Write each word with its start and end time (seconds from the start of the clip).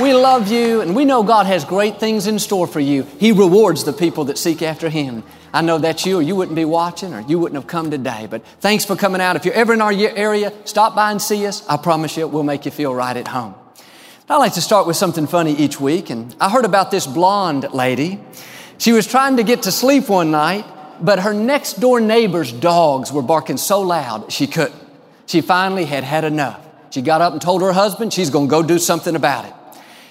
We 0.00 0.14
love 0.14 0.46
you, 0.46 0.80
and 0.80 0.94
we 0.94 1.04
know 1.04 1.24
God 1.24 1.46
has 1.46 1.64
great 1.64 1.98
things 1.98 2.28
in 2.28 2.38
store 2.38 2.68
for 2.68 2.78
you. 2.78 3.02
He 3.18 3.32
rewards 3.32 3.82
the 3.82 3.92
people 3.92 4.26
that 4.26 4.38
seek 4.38 4.62
after 4.62 4.88
Him. 4.88 5.24
I 5.52 5.60
know 5.60 5.78
that's 5.78 6.06
you, 6.06 6.18
or 6.18 6.22
you 6.22 6.36
wouldn't 6.36 6.54
be 6.54 6.64
watching, 6.64 7.12
or 7.12 7.20
you 7.22 7.40
wouldn't 7.40 7.60
have 7.60 7.66
come 7.66 7.90
today. 7.90 8.28
But 8.30 8.46
thanks 8.60 8.84
for 8.84 8.94
coming 8.94 9.20
out. 9.20 9.34
If 9.34 9.44
you're 9.44 9.54
ever 9.54 9.74
in 9.74 9.82
our 9.82 9.90
area, 9.92 10.52
stop 10.66 10.94
by 10.94 11.10
and 11.10 11.20
see 11.20 11.44
us. 11.46 11.66
I 11.68 11.78
promise 11.78 12.16
you, 12.16 12.28
we'll 12.28 12.44
make 12.44 12.64
you 12.64 12.70
feel 12.70 12.94
right 12.94 13.16
at 13.16 13.26
home. 13.26 13.56
I 14.30 14.36
like 14.36 14.52
to 14.54 14.60
start 14.60 14.86
with 14.86 14.94
something 14.94 15.26
funny 15.26 15.56
each 15.56 15.80
week, 15.80 16.10
and 16.10 16.32
I 16.40 16.48
heard 16.48 16.64
about 16.64 16.92
this 16.92 17.04
blonde 17.04 17.66
lady. 17.72 18.20
She 18.78 18.92
was 18.92 19.04
trying 19.04 19.38
to 19.38 19.42
get 19.42 19.64
to 19.64 19.72
sleep 19.72 20.08
one 20.08 20.30
night, 20.30 20.64
but 21.00 21.18
her 21.18 21.34
next 21.34 21.80
door 21.80 22.00
neighbor's 22.00 22.52
dogs 22.52 23.10
were 23.10 23.22
barking 23.22 23.56
so 23.56 23.80
loud 23.80 24.30
she 24.30 24.46
couldn't. 24.46 24.80
She 25.26 25.40
finally 25.40 25.86
had 25.86 26.04
had 26.04 26.22
enough. 26.22 26.64
She 26.90 27.02
got 27.02 27.20
up 27.20 27.32
and 27.32 27.42
told 27.42 27.62
her 27.62 27.72
husband 27.72 28.12
she's 28.12 28.30
going 28.30 28.46
to 28.46 28.50
go 28.50 28.62
do 28.62 28.78
something 28.78 29.16
about 29.16 29.44
it. 29.44 29.54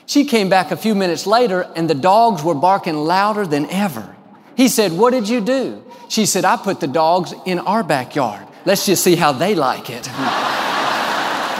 She 0.07 0.23
came 0.23 0.47
back 0.47 0.71
a 0.71 0.77
few 0.77 0.95
minutes 0.95 1.27
later 1.27 1.69
and 1.75 1.89
the 1.89 1.93
dogs 1.93 2.41
were 2.41 2.55
barking 2.55 2.95
louder 2.95 3.45
than 3.45 3.69
ever. 3.69 4.15
He 4.55 4.69
said, 4.69 4.93
What 4.93 5.11
did 5.11 5.27
you 5.27 5.41
do? 5.41 5.83
She 6.07 6.25
said, 6.25 6.45
I 6.45 6.55
put 6.55 6.79
the 6.79 6.87
dogs 6.87 7.33
in 7.45 7.59
our 7.59 7.83
backyard. 7.83 8.47
Let's 8.65 8.85
just 8.85 9.03
see 9.03 9.15
how 9.15 9.33
they 9.33 9.53
like 9.53 9.89
it. 9.89 10.09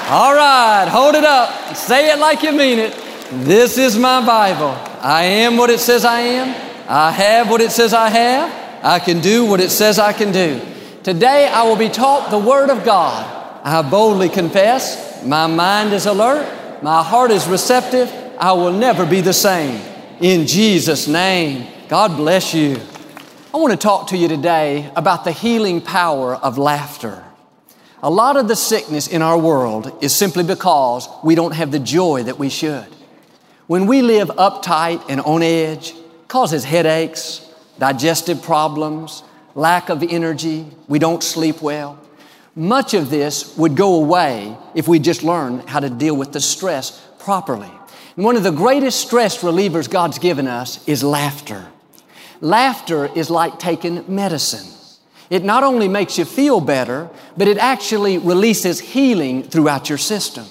All 0.09 0.33
right, 0.33 0.88
hold 0.89 1.15
it 1.15 1.25
up. 1.25 1.75
Say 1.75 2.09
it 2.09 2.19
like 2.19 2.41
you 2.41 2.53
mean 2.53 2.80
it. 2.80 2.95
This 3.31 3.77
is 3.77 3.99
my 3.99 4.25
Bible. 4.25 4.69
I 5.02 5.23
am 5.23 5.57
what 5.57 5.69
it 5.69 5.81
says 5.81 6.05
I 6.05 6.22
am. 6.22 6.47
I 6.88 7.11
have 7.11 7.50
what 7.50 7.59
it 7.59 7.72
says 7.72 7.94
I 7.94 8.07
have. 8.07 8.85
I 8.85 9.00
can 9.00 9.19
do 9.19 9.44
what 9.44 9.59
it 9.59 9.72
says 9.72 10.00
I 10.00 10.13
can 10.13 10.31
do. 10.31 10.61
Today 11.03 11.50
I 11.50 11.63
will 11.63 11.75
be 11.75 11.89
taught 11.89 12.31
the 12.31 12.39
Word 12.39 12.69
of 12.69 12.85
God. 12.85 13.25
I 13.66 13.81
boldly 13.81 14.29
confess, 14.29 15.25
my 15.25 15.47
mind 15.47 15.91
is 15.91 16.05
alert, 16.05 16.81
my 16.81 17.03
heart 17.03 17.31
is 17.31 17.45
receptive, 17.47 18.09
I 18.39 18.53
will 18.53 18.71
never 18.71 19.03
be 19.03 19.21
the 19.21 19.33
same. 19.33 19.81
In 20.21 20.45
Jesus' 20.45 21.07
name, 21.07 21.67
God 21.89 22.16
bless 22.16 22.53
you. 22.53 22.79
I 23.52 23.57
want 23.57 23.71
to 23.71 23.77
talk 23.77 24.09
to 24.09 24.17
you 24.17 24.27
today 24.27 24.91
about 24.95 25.23
the 25.23 25.31
healing 25.31 25.81
power 25.81 26.35
of 26.35 26.59
laughter. 26.59 27.23
A 28.03 28.11
lot 28.11 28.38
of 28.38 28.47
the 28.47 28.55
sickness 28.55 29.07
in 29.07 29.23
our 29.23 29.39
world 29.39 29.91
is 30.03 30.13
simply 30.13 30.44
because 30.44 31.09
we 31.23 31.33
don't 31.33 31.53
have 31.53 31.71
the 31.71 31.79
joy 31.79 32.23
that 32.23 32.38
we 32.38 32.49
should. 32.49 32.85
When 33.66 33.88
we 33.88 34.03
live 34.03 34.27
uptight 34.27 35.03
and 35.09 35.19
on 35.22 35.41
edge, 35.41 35.95
causes 36.27 36.63
headaches, 36.63 37.41
digestive 37.79 38.44
problems, 38.44 39.23
lack 39.55 39.89
of 39.89 40.03
energy, 40.03 40.67
we 40.88 40.99
don't 40.99 41.23
sleep 41.23 41.63
well. 41.63 41.99
Much 42.55 42.94
of 42.94 43.09
this 43.09 43.57
would 43.57 43.75
go 43.75 43.95
away 43.95 44.55
if 44.75 44.88
we 44.88 44.99
just 44.99 45.23
learn 45.23 45.59
how 45.61 45.79
to 45.79 45.89
deal 45.89 46.16
with 46.16 46.33
the 46.33 46.39
stress 46.39 47.03
properly. 47.17 47.72
And 48.17 48.25
one 48.25 48.35
of 48.35 48.43
the 48.43 48.51
greatest 48.51 48.99
stress 48.99 49.41
relievers 49.43 49.89
God's 49.89 50.19
given 50.19 50.47
us 50.47 50.85
is 50.87 51.03
laughter. 51.03 51.67
Laughter 52.41 53.05
is 53.15 53.29
like 53.29 53.59
taking 53.59 54.03
medicine. 54.13 54.73
It 55.29 55.43
not 55.43 55.63
only 55.63 55.87
makes 55.87 56.17
you 56.17 56.25
feel 56.25 56.59
better, 56.59 57.09
but 57.38 57.47
it 57.47 57.57
actually 57.57 58.17
releases 58.17 58.79
healing 58.79 59.43
throughout 59.43 59.88
your 59.88 59.97
system. 59.97 60.45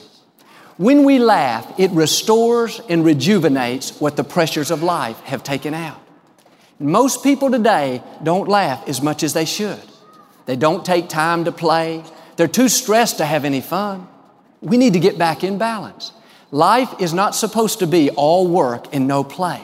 When 0.76 1.04
we 1.04 1.18
laugh, 1.18 1.78
it 1.78 1.90
restores 1.90 2.80
and 2.88 3.04
rejuvenates 3.04 3.98
what 4.00 4.16
the 4.16 4.24
pressures 4.24 4.70
of 4.70 4.82
life 4.82 5.18
have 5.20 5.42
taken 5.42 5.74
out. 5.74 6.00
Most 6.78 7.24
people 7.24 7.50
today 7.50 8.02
don't 8.22 8.48
laugh 8.48 8.86
as 8.86 9.00
much 9.00 9.22
as 9.22 9.32
they 9.32 9.46
should. 9.46 9.80
They 10.44 10.56
don't 10.56 10.84
take 10.84 11.08
time 11.08 11.46
to 11.46 11.52
play. 11.52 12.04
They're 12.36 12.46
too 12.46 12.68
stressed 12.68 13.18
to 13.18 13.24
have 13.24 13.44
any 13.46 13.62
fun. 13.62 14.06
We 14.60 14.76
need 14.76 14.92
to 14.92 15.00
get 15.00 15.18
back 15.18 15.42
in 15.42 15.56
balance. 15.56 16.12
Life 16.50 17.00
is 17.00 17.12
not 17.12 17.34
supposed 17.34 17.80
to 17.80 17.86
be 17.86 18.10
all 18.10 18.46
work 18.46 18.94
and 18.94 19.06
no 19.06 19.24
play. 19.24 19.62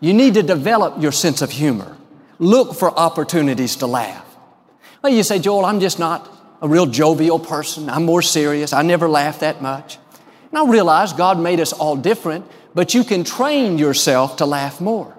You 0.00 0.14
need 0.14 0.34
to 0.34 0.42
develop 0.42 1.00
your 1.00 1.12
sense 1.12 1.42
of 1.42 1.50
humor. 1.50 1.96
Look 2.38 2.74
for 2.74 2.90
opportunities 2.90 3.76
to 3.76 3.86
laugh. 3.86 4.26
Well, 5.02 5.12
you 5.12 5.22
say, 5.22 5.38
Joel, 5.38 5.64
I'm 5.64 5.80
just 5.80 5.98
not 5.98 6.28
a 6.60 6.68
real 6.68 6.86
jovial 6.86 7.38
person. 7.38 7.90
I'm 7.90 8.04
more 8.04 8.22
serious. 8.22 8.72
I 8.72 8.82
never 8.82 9.08
laugh 9.08 9.40
that 9.40 9.60
much. 9.60 9.98
And 10.50 10.58
I 10.58 10.70
realize 10.70 11.12
God 11.12 11.38
made 11.38 11.60
us 11.60 11.72
all 11.72 11.96
different, 11.96 12.46
but 12.74 12.94
you 12.94 13.04
can 13.04 13.24
train 13.24 13.78
yourself 13.78 14.36
to 14.36 14.46
laugh 14.46 14.80
more. 14.80 15.16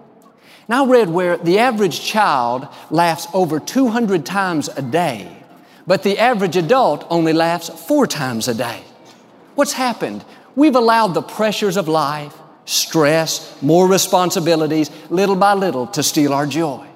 Now, 0.68 0.86
I 0.86 0.90
read 0.90 1.10
where 1.10 1.38
the 1.38 1.60
average 1.60 2.02
child 2.02 2.68
laughs 2.90 3.28
over 3.34 3.60
200 3.60 4.26
times 4.26 4.70
a 4.70 4.82
day, 4.82 5.30
but 5.86 6.04
the 6.04 6.18
average 6.18 6.56
adult 6.56 7.06
only 7.10 7.34
laughs 7.34 7.70
four 7.70 8.08
times 8.08 8.48
a 8.48 8.54
day. 8.54 8.82
What's 9.56 9.74
happened? 9.74 10.24
We've 10.56 10.76
allowed 10.76 11.14
the 11.14 11.22
pressures 11.22 11.78
of 11.78 11.88
life, 11.88 12.36
stress, 12.66 13.62
more 13.62 13.88
responsibilities, 13.88 14.90
little 15.10 15.36
by 15.36 15.54
little 15.54 15.88
to 15.88 16.04
steal 16.04 16.34
our 16.34 16.46
joy. 16.46 16.88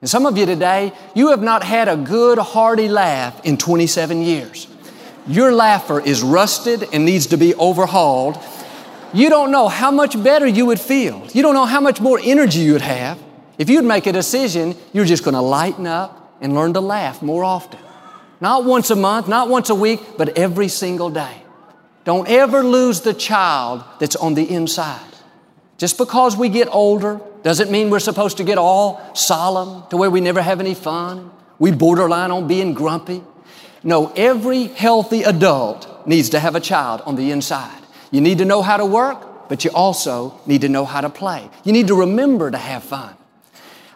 And 0.00 0.10
some 0.10 0.26
of 0.26 0.36
you 0.36 0.46
today, 0.46 0.92
you 1.14 1.30
have 1.30 1.42
not 1.42 1.62
had 1.62 1.88
a 1.88 1.96
good, 1.96 2.38
hearty 2.38 2.88
laugh 2.88 3.44
in 3.44 3.56
27 3.56 4.22
years. 4.22 4.68
Your 5.26 5.52
laugher 5.52 6.00
is 6.00 6.22
rusted 6.22 6.86
and 6.92 7.04
needs 7.04 7.28
to 7.28 7.38
be 7.38 7.54
overhauled 7.54 8.38
you 9.14 9.30
don't 9.30 9.52
know 9.52 9.68
how 9.68 9.92
much 9.92 10.20
better 10.20 10.44
you 10.44 10.66
would 10.66 10.80
feel. 10.80 11.24
You 11.32 11.42
don't 11.42 11.54
know 11.54 11.66
how 11.66 11.80
much 11.80 12.00
more 12.00 12.18
energy 12.20 12.58
you'd 12.58 12.80
have. 12.80 13.16
If 13.58 13.70
you'd 13.70 13.84
make 13.84 14.08
a 14.08 14.12
decision, 14.12 14.74
you're 14.92 15.04
just 15.04 15.22
going 15.22 15.34
to 15.34 15.40
lighten 15.40 15.86
up 15.86 16.36
and 16.40 16.52
learn 16.52 16.72
to 16.72 16.80
laugh 16.80 17.22
more 17.22 17.44
often. 17.44 17.78
Not 18.40 18.64
once 18.64 18.90
a 18.90 18.96
month, 18.96 19.28
not 19.28 19.48
once 19.48 19.70
a 19.70 19.74
week, 19.76 20.00
but 20.18 20.36
every 20.36 20.66
single 20.66 21.10
day. 21.10 21.43
Don't 22.04 22.28
ever 22.28 22.62
lose 22.62 23.00
the 23.00 23.14
child 23.14 23.82
that's 23.98 24.16
on 24.16 24.34
the 24.34 24.48
inside. 24.48 25.00
Just 25.78 25.98
because 25.98 26.36
we 26.36 26.48
get 26.48 26.68
older 26.70 27.20
doesn't 27.42 27.70
mean 27.70 27.90
we're 27.90 27.98
supposed 27.98 28.36
to 28.36 28.44
get 28.44 28.58
all 28.58 29.14
solemn 29.14 29.84
to 29.88 29.96
where 29.96 30.10
we 30.10 30.20
never 30.20 30.40
have 30.40 30.60
any 30.60 30.74
fun. 30.74 31.30
We 31.58 31.72
borderline 31.72 32.30
on 32.30 32.46
being 32.46 32.74
grumpy. 32.74 33.22
No, 33.82 34.12
every 34.16 34.64
healthy 34.68 35.22
adult 35.22 36.06
needs 36.06 36.30
to 36.30 36.40
have 36.40 36.54
a 36.54 36.60
child 36.60 37.02
on 37.04 37.16
the 37.16 37.30
inside. 37.30 37.82
You 38.10 38.20
need 38.20 38.38
to 38.38 38.44
know 38.44 38.62
how 38.62 38.76
to 38.76 38.86
work, 38.86 39.48
but 39.48 39.64
you 39.64 39.70
also 39.72 40.40
need 40.46 40.62
to 40.62 40.68
know 40.68 40.84
how 40.84 41.00
to 41.00 41.10
play. 41.10 41.48
You 41.64 41.72
need 41.72 41.88
to 41.88 41.94
remember 41.94 42.50
to 42.50 42.58
have 42.58 42.82
fun. 42.82 43.14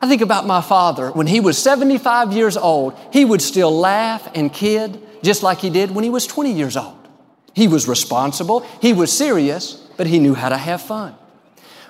I 0.01 0.09
think 0.09 0.23
about 0.23 0.47
my 0.47 0.61
father. 0.61 1.11
When 1.11 1.27
he 1.27 1.41
was 1.41 1.59
75 1.59 2.33
years 2.33 2.57
old, 2.57 2.99
he 3.13 3.25
would 3.25 3.43
still 3.43 3.77
laugh 3.77 4.29
and 4.35 4.53
kid 4.53 5.01
just 5.23 5.43
like 5.43 5.59
he 5.59 5.71
did 5.71 5.91
when 5.91 6.05
he 6.05 6.11
was 6.11 6.27
20 6.27 6.53
years 6.53 6.77
old. 6.77 7.08
He 7.59 7.67
was 7.67 7.89
responsible, 7.89 8.61
he 8.81 8.93
was 8.93 9.13
serious, 9.13 9.75
but 9.97 10.07
he 10.07 10.21
knew 10.21 10.35
how 10.35 10.49
to 10.49 10.57
have 10.57 10.81
fun. 10.81 11.17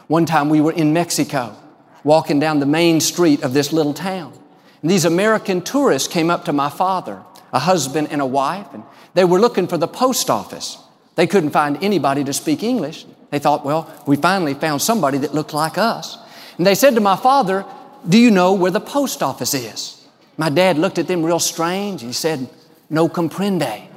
One 0.07 0.25
time 0.25 0.49
we 0.49 0.63
were 0.63 0.73
in 0.73 0.95
Mexico, 0.95 1.55
walking 2.03 2.41
down 2.41 2.61
the 2.61 2.65
main 2.65 3.03
street 3.03 3.43
of 3.43 3.53
this 3.53 3.71
little 3.71 3.93
town. 3.93 4.33
And 4.81 4.91
these 4.91 5.05
American 5.05 5.61
tourists 5.61 6.09
came 6.09 6.31
up 6.31 6.47
to 6.47 6.55
my 6.55 6.71
father, 6.71 7.21
a 7.53 7.59
husband 7.59 8.09
and 8.11 8.23
a 8.23 8.27
wife, 8.27 8.67
and 8.73 8.83
they 9.13 9.27
were 9.27 9.39
looking 9.39 9.67
for 9.69 9.77
the 9.77 9.87
post 9.87 10.31
office. 10.31 10.79
They 11.17 11.27
couldn't 11.27 11.51
find 11.51 11.77
anybody 11.85 12.25
to 12.25 12.33
speak 12.33 12.63
English. 12.63 13.05
They 13.29 13.39
thought, 13.39 13.63
well, 13.63 13.93
we 14.07 14.17
finally 14.17 14.55
found 14.55 14.81
somebody 14.81 15.19
that 15.19 15.35
looked 15.35 15.53
like 15.53 15.77
us. 15.77 16.17
And 16.57 16.67
they 16.67 16.77
said 16.77 16.95
to 16.95 17.03
my 17.03 17.17
father, 17.17 17.67
Do 18.09 18.17
you 18.17 18.31
know 18.31 18.55
where 18.55 18.71
the 18.71 18.81
post 18.81 19.23
office 19.23 19.53
is? 19.53 20.03
My 20.39 20.49
dad 20.49 20.79
looked 20.79 20.99
at 20.99 21.09
them 21.09 21.23
real 21.23 21.39
strange. 21.39 22.01
He 22.01 22.15
said, 22.15 22.49
No 22.89 23.07
comprende. 23.07 23.88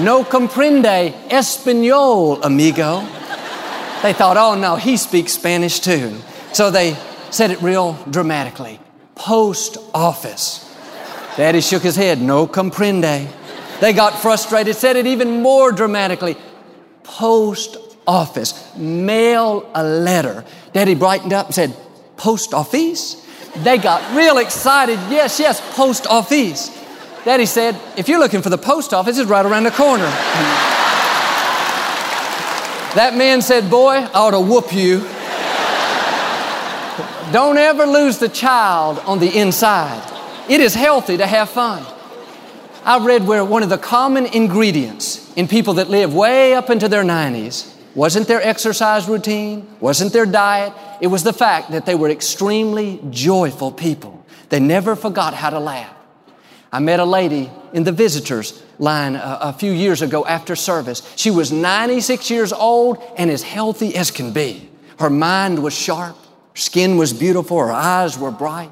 No 0.00 0.24
comprende 0.24 1.12
Espanol, 1.30 2.42
amigo. 2.42 3.00
They 4.02 4.12
thought, 4.12 4.36
oh 4.36 4.54
no, 4.54 4.76
he 4.76 4.96
speaks 4.96 5.32
Spanish 5.32 5.80
too. 5.80 6.16
So 6.52 6.70
they 6.70 6.96
said 7.30 7.50
it 7.50 7.62
real 7.62 7.92
dramatically. 8.10 8.80
Post 9.14 9.78
office. 9.94 10.68
Daddy 11.36 11.60
shook 11.60 11.82
his 11.82 11.96
head, 11.96 12.20
no 12.20 12.46
comprende. 12.46 13.28
They 13.80 13.92
got 13.92 14.18
frustrated, 14.20 14.76
said 14.76 14.96
it 14.96 15.06
even 15.06 15.42
more 15.42 15.72
dramatically. 15.72 16.36
Post 17.04 17.76
office, 18.06 18.76
mail 18.76 19.70
a 19.74 19.82
letter. 19.82 20.44
Daddy 20.72 20.94
brightened 20.94 21.32
up 21.32 21.46
and 21.46 21.54
said, 21.54 21.76
Post 22.16 22.54
office? 22.54 23.16
They 23.56 23.78
got 23.78 24.16
real 24.16 24.38
excited. 24.38 24.98
Yes, 25.10 25.38
yes, 25.40 25.60
post 25.74 26.06
office. 26.06 26.70
Daddy 27.24 27.46
said, 27.46 27.80
If 27.96 28.08
you're 28.08 28.18
looking 28.18 28.42
for 28.42 28.50
the 28.50 28.58
post 28.58 28.92
office, 28.92 29.16
it's 29.18 29.30
right 29.30 29.46
around 29.46 29.64
the 29.64 29.70
corner. 29.70 30.04
that 32.94 33.14
man 33.16 33.42
said, 33.42 33.70
Boy, 33.70 33.94
I 33.94 34.10
ought 34.12 34.32
to 34.32 34.40
whoop 34.40 34.72
you. 34.72 35.00
Don't 37.32 37.56
ever 37.56 37.86
lose 37.86 38.18
the 38.18 38.28
child 38.28 38.98
on 39.00 39.20
the 39.20 39.38
inside. 39.38 40.02
It 40.50 40.60
is 40.60 40.74
healthy 40.74 41.16
to 41.16 41.26
have 41.26 41.48
fun. 41.48 41.86
I 42.84 42.98
read 42.98 43.24
where 43.26 43.44
one 43.44 43.62
of 43.62 43.68
the 43.68 43.78
common 43.78 44.26
ingredients 44.26 45.32
in 45.34 45.46
people 45.46 45.74
that 45.74 45.88
live 45.88 46.12
way 46.12 46.54
up 46.54 46.68
into 46.68 46.88
their 46.88 47.04
90s 47.04 47.72
wasn't 47.94 48.26
their 48.26 48.42
exercise 48.42 49.06
routine, 49.06 49.68
wasn't 49.78 50.12
their 50.12 50.26
diet, 50.26 50.72
it 51.00 51.06
was 51.06 51.22
the 51.22 51.32
fact 51.32 51.70
that 51.70 51.86
they 51.86 51.94
were 51.94 52.10
extremely 52.10 53.00
joyful 53.10 53.70
people. 53.70 54.24
They 54.48 54.58
never 54.58 54.96
forgot 54.96 55.34
how 55.34 55.50
to 55.50 55.60
laugh. 55.60 55.94
I 56.72 56.78
met 56.78 57.00
a 57.00 57.04
lady 57.04 57.50
in 57.74 57.84
the 57.84 57.92
visitors 57.92 58.62
line 58.78 59.14
a, 59.14 59.38
a, 59.42 59.52
few 59.52 59.70
years 59.70 60.00
ago 60.00 60.24
after 60.24 60.56
service. 60.56 61.02
She 61.16 61.30
was 61.30 61.52
96 61.52 62.30
years 62.30 62.50
old 62.50 63.02
and 63.18 63.30
as 63.30 63.42
healthy 63.42 63.94
as 63.94 64.10
can 64.10 64.32
be. 64.32 64.70
Her 64.98 65.10
mind 65.10 65.62
was 65.62 65.74
sharp, 65.74 66.16
her 66.16 66.56
skin 66.56 66.96
was 66.96 67.12
beautiful, 67.12 67.58
her 67.58 67.70
eyes 67.70 68.18
were 68.18 68.30
bright. 68.30 68.70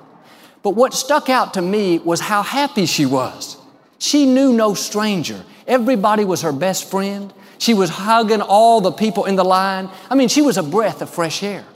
But 0.63 0.71
what 0.71 0.95
stuck 0.95 1.29
out 1.29 1.55
to 1.55 1.63
me 1.63 1.99
was 1.99 2.21
how 2.21 2.43
happy 2.43 2.87
she 2.87 3.05
was. 3.05 3.59
She 3.99 4.25
knew 4.25 4.53
no 4.55 4.73
stranger. 4.73 5.45
Everybody 5.67 6.25
was 6.25 6.41
her 6.41 6.53
best 6.53 6.91
friend. 6.91 7.33
She 7.59 7.75
was 7.75 7.91
hugging 7.91 8.41
all 8.41 8.81
the 8.81 8.93
people 8.93 9.27
in 9.27 9.37
the 9.37 9.45
line. 9.45 9.91
I 10.09 10.15
mean, 10.15 10.29
she 10.29 10.41
was 10.41 10.57
a 10.57 10.63
breath 10.63 11.03
of 11.03 11.11
fresh 11.11 11.43
air. 11.43 11.67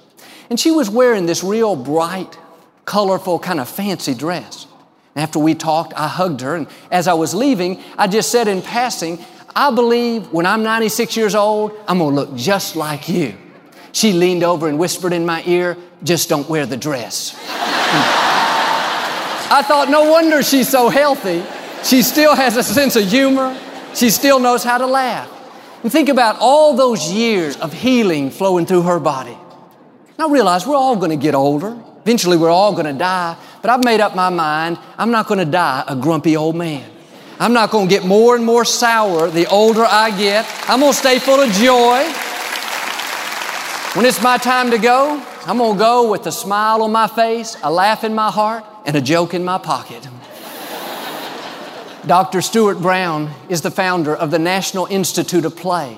And 0.48 0.58
she 0.58 0.70
was 0.70 0.88
wearing 0.88 1.26
this 1.26 1.44
real 1.44 1.76
bright, 1.76 2.38
colorful, 2.86 3.38
kind 3.38 3.60
of 3.60 3.68
fancy 3.68 4.14
dress. 4.14 4.66
After 5.16 5.38
we 5.38 5.54
talked, 5.54 5.92
I 5.94 6.08
hugged 6.08 6.40
her, 6.40 6.56
and 6.56 6.66
as 6.90 7.06
I 7.06 7.14
was 7.14 7.34
leaving, 7.34 7.80
I 7.96 8.08
just 8.08 8.32
said 8.32 8.48
in 8.48 8.62
passing, 8.62 9.24
I 9.54 9.70
believe 9.70 10.32
when 10.32 10.46
I'm 10.46 10.64
96 10.64 11.16
years 11.16 11.34
old, 11.34 11.72
I'm 11.86 11.98
gonna 11.98 12.14
look 12.14 12.34
just 12.34 12.74
like 12.74 13.08
you. 13.08 13.36
She 13.92 14.12
leaned 14.12 14.42
over 14.42 14.66
and 14.66 14.76
whispered 14.76 15.12
in 15.12 15.24
my 15.24 15.44
ear, 15.46 15.76
just 16.02 16.28
don't 16.28 16.48
wear 16.48 16.66
the 16.66 16.76
dress. 16.76 17.36
I 19.50 19.62
thought, 19.62 19.88
no 19.88 20.10
wonder 20.10 20.42
she's 20.42 20.68
so 20.68 20.88
healthy. 20.88 21.44
She 21.84 22.02
still 22.02 22.34
has 22.34 22.56
a 22.56 22.62
sense 22.64 22.96
of 22.96 23.06
humor. 23.06 23.56
She 23.94 24.10
still 24.10 24.40
knows 24.40 24.64
how 24.64 24.78
to 24.78 24.86
laugh. 24.86 25.30
And 25.84 25.92
think 25.92 26.08
about 26.08 26.38
all 26.40 26.74
those 26.74 27.12
years 27.12 27.56
of 27.58 27.72
healing 27.72 28.30
flowing 28.30 28.66
through 28.66 28.82
her 28.82 28.98
body. 28.98 29.38
Now 30.18 30.28
realize 30.28 30.66
we're 30.66 30.76
all 30.76 30.96
going 30.96 31.10
to 31.10 31.16
get 31.16 31.34
older. 31.34 31.78
Eventually 32.04 32.36
we're 32.36 32.50
all 32.50 32.72
going 32.72 32.84
to 32.84 32.92
die. 32.92 33.34
But 33.62 33.70
I've 33.70 33.82
made 33.82 34.00
up 34.00 34.14
my 34.14 34.28
mind 34.28 34.78
I'm 34.98 35.10
not 35.10 35.26
going 35.26 35.38
to 35.38 35.50
die 35.50 35.84
a 35.88 35.96
grumpy 35.96 36.36
old 36.36 36.54
man. 36.54 36.84
I'm 37.40 37.54
not 37.54 37.70
going 37.70 37.88
to 37.88 37.94
get 37.94 38.04
more 38.04 38.36
and 38.36 38.44
more 38.44 38.66
sour 38.66 39.30
the 39.30 39.46
older 39.46 39.84
I 39.84 40.16
get. 40.16 40.46
I'm 40.68 40.80
going 40.80 40.92
to 40.92 40.98
stay 40.98 41.18
full 41.18 41.40
of 41.40 41.50
joy. 41.52 42.04
When 43.96 44.04
it's 44.04 44.22
my 44.22 44.36
time 44.36 44.70
to 44.70 44.78
go, 44.78 45.24
I'm 45.46 45.58
going 45.58 45.72
to 45.72 45.78
go 45.78 46.10
with 46.10 46.26
a 46.26 46.32
smile 46.32 46.82
on 46.82 46.92
my 46.92 47.06
face, 47.06 47.56
a 47.62 47.72
laugh 47.72 48.04
in 48.04 48.14
my 48.14 48.30
heart, 48.30 48.64
and 48.84 48.94
a 48.96 49.00
joke 49.00 49.32
in 49.32 49.42
my 49.42 49.56
pocket. 49.56 50.06
Dr. 52.06 52.42
Stuart 52.42 52.82
Brown 52.82 53.30
is 53.48 53.62
the 53.62 53.70
founder 53.70 54.14
of 54.14 54.30
the 54.30 54.38
National 54.38 54.84
Institute 54.86 55.46
of 55.46 55.56
Play. 55.56 55.96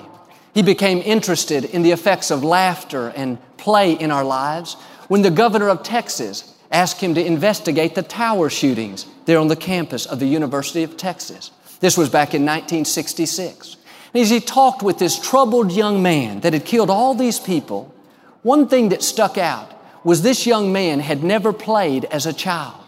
He 0.53 0.61
became 0.61 0.99
interested 0.99 1.65
in 1.65 1.83
the 1.83 1.91
effects 1.91 2.31
of 2.31 2.45
laughter 2.45 3.09
and 3.09 3.37
play 3.57 3.91
in 3.91 4.09
our 4.09 4.23
lives 4.23 4.77
when 5.07 5.21
the 5.21 5.31
governor 5.31 5.69
of 5.69 5.83
Texas 5.83 6.53
asked 6.71 7.01
him 7.01 7.15
to 7.15 7.25
investigate 7.25 7.95
the 7.95 8.03
tower 8.03 8.49
shootings 8.49 9.05
there 9.25 9.39
on 9.39 9.47
the 9.47 9.55
campus 9.55 10.05
of 10.05 10.19
the 10.19 10.27
University 10.27 10.83
of 10.83 10.97
Texas. 10.97 11.51
This 11.79 11.97
was 11.97 12.09
back 12.09 12.33
in 12.33 12.43
1966. 12.43 13.77
And 14.13 14.23
as 14.23 14.29
he 14.29 14.39
talked 14.39 14.83
with 14.83 14.99
this 14.99 15.19
troubled 15.19 15.71
young 15.71 16.01
man 16.01 16.41
that 16.41 16.53
had 16.53 16.65
killed 16.65 16.89
all 16.89 17.13
these 17.13 17.39
people, 17.39 17.93
one 18.41 18.67
thing 18.67 18.89
that 18.89 19.03
stuck 19.03 19.37
out 19.37 19.73
was 20.03 20.21
this 20.21 20.45
young 20.45 20.71
man 20.71 20.99
had 20.99 21.23
never 21.23 21.53
played 21.53 22.05
as 22.05 22.25
a 22.25 22.33
child. 22.33 22.83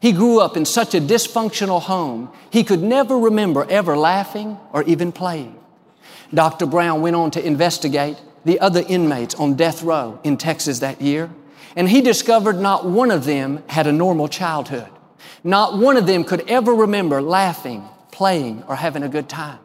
He 0.00 0.12
grew 0.12 0.40
up 0.40 0.56
in 0.56 0.64
such 0.64 0.94
a 0.94 1.00
dysfunctional 1.00 1.82
home, 1.82 2.30
he 2.50 2.64
could 2.64 2.82
never 2.82 3.18
remember 3.18 3.66
ever 3.70 3.96
laughing 3.96 4.58
or 4.72 4.82
even 4.84 5.12
playing. 5.12 5.58
Dr. 6.32 6.66
Brown 6.66 7.02
went 7.02 7.16
on 7.16 7.30
to 7.32 7.44
investigate 7.44 8.16
the 8.44 8.60
other 8.60 8.82
inmates 8.88 9.34
on 9.34 9.54
death 9.54 9.82
row 9.82 10.18
in 10.24 10.36
Texas 10.36 10.78
that 10.78 11.02
year, 11.02 11.30
and 11.76 11.88
he 11.88 12.00
discovered 12.00 12.58
not 12.58 12.86
one 12.86 13.10
of 13.10 13.24
them 13.24 13.62
had 13.68 13.86
a 13.86 13.92
normal 13.92 14.28
childhood. 14.28 14.88
Not 15.42 15.78
one 15.78 15.96
of 15.96 16.06
them 16.06 16.24
could 16.24 16.48
ever 16.48 16.74
remember 16.74 17.22
laughing, 17.22 17.84
playing, 18.12 18.62
or 18.64 18.76
having 18.76 19.02
a 19.02 19.08
good 19.08 19.28
time. 19.28 19.58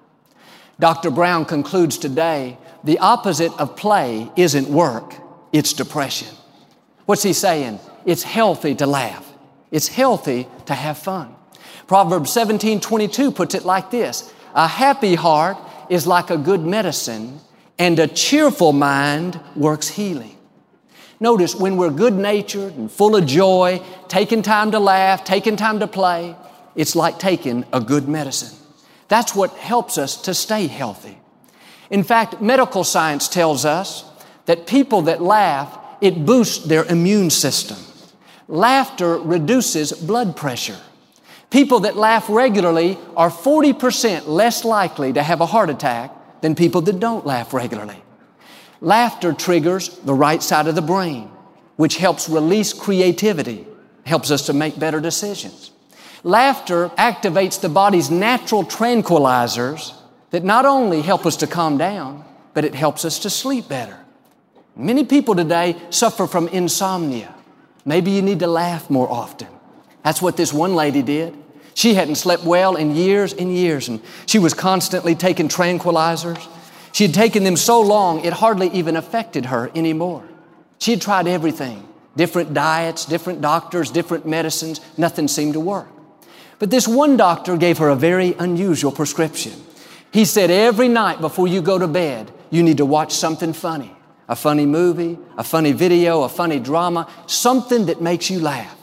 Dr. 0.79 1.09
Brown 1.09 1.45
concludes 1.45 1.97
today 1.97 2.57
the 2.83 2.99
opposite 2.99 3.51
of 3.59 3.75
play 3.75 4.29
isn't 4.35 4.69
work, 4.69 5.15
it's 5.51 5.73
depression. 5.73 6.29
What's 7.05 7.23
he 7.23 7.33
saying? 7.33 7.79
It's 8.05 8.23
healthy 8.23 8.75
to 8.75 8.85
laugh. 8.85 9.31
It's 9.71 9.87
healthy 9.87 10.47
to 10.67 10.73
have 10.73 10.97
fun. 10.97 11.35
Proverbs 11.87 12.31
17 12.31 12.79
22 12.79 13.31
puts 13.31 13.55
it 13.55 13.65
like 13.65 13.91
this 13.91 14.31
A 14.53 14.67
happy 14.67 15.15
heart 15.15 15.57
is 15.89 16.07
like 16.07 16.29
a 16.29 16.37
good 16.37 16.61
medicine, 16.61 17.39
and 17.77 17.99
a 17.99 18.07
cheerful 18.07 18.73
mind 18.73 19.39
works 19.55 19.87
healing. 19.87 20.37
Notice 21.25 21.55
when 21.55 21.75
we're 21.77 21.89
good 21.89 22.13
natured 22.13 22.75
and 22.75 22.91
full 22.91 23.15
of 23.15 23.25
joy, 23.25 23.81
taking 24.07 24.43
time 24.43 24.69
to 24.73 24.79
laugh, 24.79 25.23
taking 25.23 25.55
time 25.55 25.79
to 25.79 25.87
play, 25.87 26.35
it's 26.75 26.95
like 26.95 27.17
taking 27.17 27.65
a 27.73 27.81
good 27.81 28.07
medicine. 28.07 28.55
That's 29.07 29.33
what 29.33 29.49
helps 29.53 29.97
us 29.97 30.21
to 30.21 30.35
stay 30.35 30.67
healthy. 30.67 31.17
In 31.89 32.03
fact, 32.03 32.43
medical 32.43 32.83
science 32.83 33.27
tells 33.27 33.65
us 33.65 34.05
that 34.45 34.67
people 34.67 35.01
that 35.09 35.19
laugh, 35.19 35.75
it 35.99 36.27
boosts 36.27 36.63
their 36.63 36.85
immune 36.85 37.31
system. 37.31 37.77
Laughter 38.47 39.17
reduces 39.17 39.93
blood 39.93 40.37
pressure. 40.37 40.79
People 41.49 41.79
that 41.79 41.97
laugh 41.97 42.29
regularly 42.29 42.99
are 43.17 43.31
40% 43.31 44.27
less 44.27 44.63
likely 44.63 45.11
to 45.13 45.23
have 45.23 45.41
a 45.41 45.47
heart 45.47 45.71
attack 45.71 46.11
than 46.41 46.53
people 46.53 46.81
that 46.81 46.99
don't 46.99 47.25
laugh 47.25 47.51
regularly. 47.51 47.99
Laughter 48.81 49.33
triggers 49.33 49.89
the 49.99 50.13
right 50.13 50.43
side 50.43 50.67
of 50.67 50.75
the 50.75 50.81
brain, 50.81 51.29
which 51.75 51.97
helps 51.97 52.29
release 52.29 52.73
creativity, 52.73 53.65
helps 54.05 54.31
us 54.31 54.45
to 54.45 54.53
make 54.53 54.77
better 54.79 54.99
decisions. 54.99 55.71
Laughter 56.23 56.89
activates 56.97 57.59
the 57.59 57.69
body's 57.69 58.09
natural 58.09 58.63
tranquilizers 58.63 59.93
that 60.31 60.43
not 60.43 60.65
only 60.65 61.01
help 61.01 61.25
us 61.25 61.37
to 61.37 61.47
calm 61.47 61.77
down, 61.77 62.25
but 62.53 62.65
it 62.65 62.73
helps 62.73 63.05
us 63.05 63.19
to 63.19 63.29
sleep 63.29 63.67
better. 63.67 63.99
Many 64.75 65.05
people 65.05 65.35
today 65.35 65.75
suffer 65.89 66.27
from 66.27 66.47
insomnia. 66.49 67.33
Maybe 67.85 68.11
you 68.11 68.21
need 68.21 68.39
to 68.39 68.47
laugh 68.47 68.89
more 68.89 69.09
often. 69.09 69.47
That's 70.03 70.21
what 70.21 70.35
this 70.35 70.51
one 70.51 70.75
lady 70.75 71.01
did. 71.01 71.35
She 71.75 71.93
hadn't 71.93 72.15
slept 72.15 72.43
well 72.43 72.75
in 72.75 72.95
years 72.95 73.33
and 73.33 73.53
years, 73.53 73.87
and 73.87 74.01
she 74.25 74.39
was 74.39 74.53
constantly 74.53 75.13
taking 75.13 75.47
tranquilizers. 75.47 76.45
She 76.95 77.03
had 77.03 77.13
taken 77.13 77.43
them 77.43 77.57
so 77.57 77.81
long, 77.81 78.23
it 78.23 78.31
hardly 78.31 78.69
even 78.69 78.95
affected 78.95 79.47
her 79.47 79.69
anymore. 79.75 80.23
She 80.79 80.91
had 80.91 81.01
tried 81.01 81.27
everything 81.27 81.85
different 82.15 82.53
diets, 82.53 83.03
different 83.03 83.41
doctors, 83.41 83.91
different 83.91 84.25
medicines. 84.25 84.79
Nothing 84.97 85.27
seemed 85.27 85.55
to 85.55 85.59
work. 85.59 85.89
But 86.57 86.71
this 86.71 86.87
one 86.87 87.17
doctor 87.17 87.57
gave 87.57 87.79
her 87.79 87.89
a 87.89 87.97
very 87.97 88.33
unusual 88.39 88.93
prescription. 88.93 89.51
He 90.13 90.23
said, 90.23 90.49
Every 90.49 90.87
night 90.87 91.19
before 91.19 91.49
you 91.49 91.61
go 91.61 91.77
to 91.77 91.87
bed, 91.89 92.31
you 92.49 92.63
need 92.63 92.77
to 92.77 92.85
watch 92.85 93.11
something 93.11 93.51
funny 93.51 93.91
a 94.29 94.35
funny 94.37 94.65
movie, 94.65 95.19
a 95.37 95.43
funny 95.43 95.73
video, 95.73 96.23
a 96.23 96.29
funny 96.29 96.61
drama, 96.61 97.11
something 97.27 97.87
that 97.87 98.01
makes 98.01 98.29
you 98.29 98.39
laugh. 98.39 98.77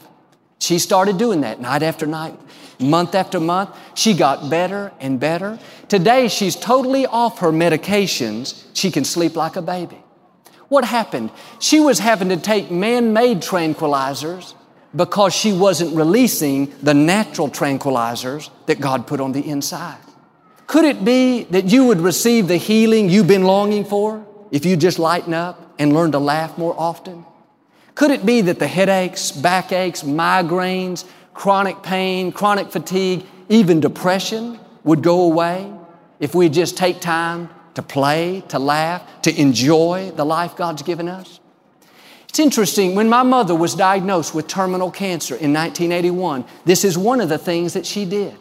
She 0.58 0.78
started 0.78 1.16
doing 1.16 1.40
that 1.40 1.62
night 1.62 1.82
after 1.82 2.04
night, 2.04 2.38
month 2.82 3.14
after 3.14 3.40
month. 3.40 3.70
She 3.94 4.14
got 4.14 4.50
better 4.50 4.92
and 5.00 5.18
better. 5.20 5.58
Today, 5.88 6.28
she's 6.28 6.56
totally 6.56 7.06
off 7.06 7.38
her 7.38 7.50
medications. 7.50 8.64
She 8.74 8.90
can 8.90 9.04
sleep 9.04 9.36
like 9.36 9.56
a 9.56 9.62
baby. 9.62 9.98
What 10.68 10.84
happened? 10.84 11.30
She 11.58 11.80
was 11.80 11.98
having 11.98 12.30
to 12.30 12.36
take 12.36 12.70
man 12.70 13.12
made 13.12 13.38
tranquilizers 13.38 14.54
because 14.94 15.34
she 15.34 15.52
wasn't 15.52 15.94
releasing 15.96 16.72
the 16.82 16.94
natural 16.94 17.48
tranquilizers 17.48 18.50
that 18.66 18.80
God 18.80 19.06
put 19.06 19.20
on 19.20 19.32
the 19.32 19.46
inside. 19.46 19.98
Could 20.66 20.84
it 20.84 21.04
be 21.04 21.44
that 21.44 21.66
you 21.66 21.84
would 21.84 22.00
receive 22.00 22.48
the 22.48 22.56
healing 22.56 23.10
you've 23.10 23.26
been 23.26 23.44
longing 23.44 23.84
for? 23.84 24.26
if 24.52 24.66
you 24.66 24.76
just 24.76 25.00
lighten 25.00 25.34
up 25.34 25.74
and 25.80 25.92
learn 25.92 26.12
to 26.12 26.20
laugh 26.20 26.56
more 26.56 26.74
often? 26.78 27.24
Could 27.96 28.12
it 28.12 28.24
be 28.24 28.42
that 28.42 28.58
the 28.60 28.68
headaches, 28.68 29.32
backaches, 29.32 30.02
migraines, 30.02 31.04
chronic 31.34 31.82
pain, 31.82 32.32
chronic 32.32 32.70
fatigue, 32.70 33.24
even 33.48 33.80
depression 33.80 34.58
would 34.84 35.02
go 35.02 35.22
away 35.22 35.72
if 36.20 36.34
we 36.34 36.48
just 36.48 36.76
take 36.76 37.00
time 37.00 37.48
to 37.74 37.82
play, 37.82 38.42
to 38.48 38.58
laugh, 38.58 39.02
to 39.22 39.40
enjoy 39.40 40.10
the 40.14 40.24
life 40.24 40.56
God's 40.56 40.82
given 40.82 41.08
us? 41.08 41.40
It's 42.28 42.38
interesting, 42.38 42.94
when 42.94 43.08
my 43.08 43.22
mother 43.22 43.54
was 43.54 43.74
diagnosed 43.74 44.34
with 44.34 44.48
terminal 44.48 44.90
cancer 44.90 45.34
in 45.34 45.52
1981, 45.52 46.44
this 46.64 46.84
is 46.84 46.96
one 46.96 47.20
of 47.20 47.28
the 47.28 47.38
things 47.38 47.74
that 47.74 47.84
she 47.84 48.04
did. 48.04 48.36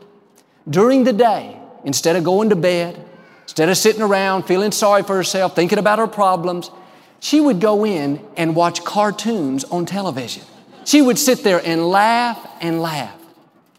During 0.69 1.03
the 1.03 1.13
day, 1.13 1.59
instead 1.83 2.15
of 2.15 2.23
going 2.23 2.49
to 2.49 2.55
bed, 2.55 3.05
Instead 3.51 3.67
of 3.67 3.75
sitting 3.75 4.01
around 4.01 4.43
feeling 4.43 4.71
sorry 4.71 5.03
for 5.03 5.13
herself, 5.13 5.57
thinking 5.57 5.77
about 5.77 5.99
her 5.99 6.07
problems, 6.07 6.71
she 7.19 7.41
would 7.41 7.59
go 7.59 7.85
in 7.85 8.25
and 8.37 8.55
watch 8.55 8.85
cartoons 8.85 9.65
on 9.65 9.85
television. 9.85 10.43
She 10.85 11.01
would 11.01 11.19
sit 11.19 11.43
there 11.43 11.61
and 11.63 11.89
laugh 11.89 12.39
and 12.61 12.81
laugh. 12.81 13.17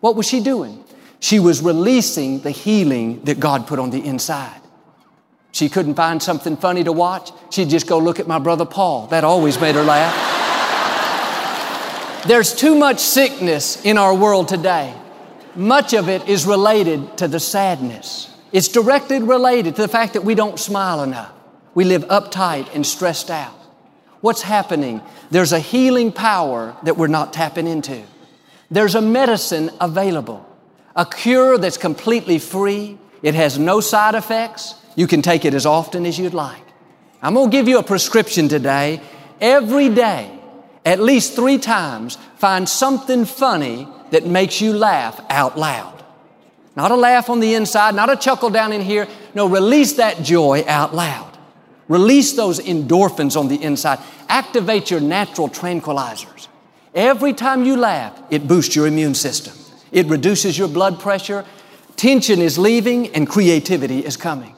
What 0.00 0.16
was 0.16 0.26
she 0.26 0.40
doing? 0.40 0.84
She 1.20 1.38
was 1.38 1.62
releasing 1.62 2.40
the 2.40 2.50
healing 2.50 3.22
that 3.24 3.38
God 3.38 3.66
put 3.66 3.78
on 3.78 3.90
the 3.90 4.04
inside. 4.04 4.60
She 5.52 5.68
couldn't 5.68 5.94
find 5.94 6.22
something 6.22 6.56
funny 6.56 6.82
to 6.84 6.92
watch. 6.92 7.30
She'd 7.50 7.68
just 7.68 7.86
go 7.86 7.98
look 7.98 8.18
at 8.18 8.26
my 8.26 8.38
brother 8.38 8.64
Paul. 8.64 9.06
That 9.08 9.22
always 9.22 9.60
made 9.60 9.74
her 9.74 9.82
laugh. 9.82 10.30
There's 12.26 12.54
too 12.54 12.74
much 12.74 12.98
sickness 13.00 13.84
in 13.84 13.98
our 13.98 14.14
world 14.14 14.48
today. 14.48 14.94
Much 15.54 15.92
of 15.92 16.08
it 16.08 16.28
is 16.28 16.46
related 16.46 17.18
to 17.18 17.28
the 17.28 17.38
sadness. 17.40 18.28
It's 18.52 18.68
directly 18.68 19.22
related 19.22 19.76
to 19.76 19.82
the 19.82 19.88
fact 19.88 20.14
that 20.14 20.24
we 20.24 20.34
don't 20.34 20.58
smile 20.58 21.02
enough. 21.02 21.32
We 21.74 21.84
live 21.84 22.04
uptight 22.04 22.74
and 22.74 22.86
stressed 22.86 23.30
out. 23.30 23.54
What's 24.22 24.42
happening? 24.42 25.02
There's 25.30 25.52
a 25.52 25.58
healing 25.60 26.12
power 26.12 26.74
that 26.84 26.96
we're 26.96 27.08
not 27.08 27.32
tapping 27.34 27.66
into. 27.66 28.02
There's 28.70 28.94
a 28.94 29.02
medicine 29.02 29.70
available 29.80 30.48
a 30.94 31.06
cure 31.06 31.58
that's 31.58 31.78
completely 31.78 32.38
free. 32.38 32.98
It 33.22 33.34
has 33.34 33.58
no 33.58 33.80
side 33.80 34.14
effects. 34.14 34.74
You 34.94 35.06
can 35.06 35.22
take 35.22 35.44
it 35.44 35.54
as 35.54 35.64
often 35.64 36.04
as 36.04 36.18
you'd 36.18 36.34
like. 36.34 36.62
I'm 37.22 37.34
going 37.34 37.50
to 37.50 37.56
give 37.56 37.68
you 37.68 37.78
a 37.78 37.82
prescription 37.82 38.48
today. 38.48 39.00
Every 39.40 39.88
day, 39.88 40.38
at 40.84 41.00
least 41.00 41.34
three 41.34 41.58
times, 41.58 42.18
find 42.36 42.68
something 42.68 43.24
funny 43.24 43.88
that 44.10 44.26
makes 44.26 44.60
you 44.60 44.74
laugh 44.74 45.20
out 45.30 45.56
loud. 45.58 46.04
Not 46.76 46.90
a 46.90 46.96
laugh 46.96 47.30
on 47.30 47.40
the 47.40 47.54
inside, 47.54 47.94
not 47.94 48.10
a 48.10 48.16
chuckle 48.16 48.50
down 48.50 48.72
in 48.72 48.80
here. 48.80 49.08
No, 49.34 49.46
release 49.46 49.94
that 49.94 50.22
joy 50.22 50.64
out 50.66 50.94
loud. 50.94 51.31
Release 51.92 52.32
those 52.32 52.58
endorphins 52.58 53.38
on 53.38 53.48
the 53.48 53.62
inside. 53.62 53.98
Activate 54.30 54.90
your 54.90 55.00
natural 55.00 55.50
tranquilizers. 55.50 56.48
Every 56.94 57.34
time 57.34 57.66
you 57.66 57.76
laugh, 57.76 58.18
it 58.30 58.48
boosts 58.48 58.74
your 58.74 58.86
immune 58.86 59.14
system. 59.14 59.52
It 59.90 60.06
reduces 60.06 60.56
your 60.56 60.68
blood 60.68 60.98
pressure. 60.98 61.44
Tension 61.96 62.40
is 62.40 62.56
leaving 62.58 63.08
and 63.14 63.28
creativity 63.28 63.98
is 63.98 64.16
coming. 64.16 64.56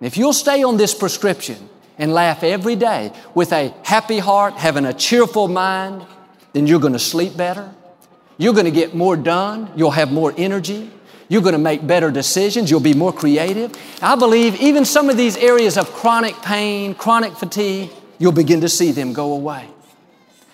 If 0.00 0.16
you'll 0.16 0.32
stay 0.32 0.62
on 0.62 0.76
this 0.76 0.94
prescription 0.94 1.68
and 1.98 2.12
laugh 2.12 2.44
every 2.44 2.76
day 2.76 3.10
with 3.34 3.52
a 3.52 3.74
happy 3.82 4.20
heart, 4.20 4.54
having 4.54 4.84
a 4.84 4.94
cheerful 4.94 5.48
mind, 5.48 6.06
then 6.52 6.68
you're 6.68 6.78
going 6.78 6.92
to 6.92 7.00
sleep 7.00 7.36
better. 7.36 7.74
You're 8.38 8.54
going 8.54 8.66
to 8.66 8.70
get 8.70 8.94
more 8.94 9.16
done. 9.16 9.72
You'll 9.74 9.90
have 9.90 10.12
more 10.12 10.32
energy. 10.36 10.92
You're 11.28 11.42
going 11.42 11.54
to 11.54 11.58
make 11.58 11.86
better 11.86 12.10
decisions. 12.10 12.70
You'll 12.70 12.80
be 12.80 12.94
more 12.94 13.12
creative. 13.12 13.72
I 14.02 14.16
believe 14.16 14.60
even 14.60 14.84
some 14.84 15.08
of 15.08 15.16
these 15.16 15.36
areas 15.36 15.78
of 15.78 15.90
chronic 15.92 16.34
pain, 16.42 16.94
chronic 16.94 17.34
fatigue, 17.34 17.90
you'll 18.18 18.32
begin 18.32 18.60
to 18.60 18.68
see 18.68 18.92
them 18.92 19.12
go 19.12 19.32
away. 19.32 19.68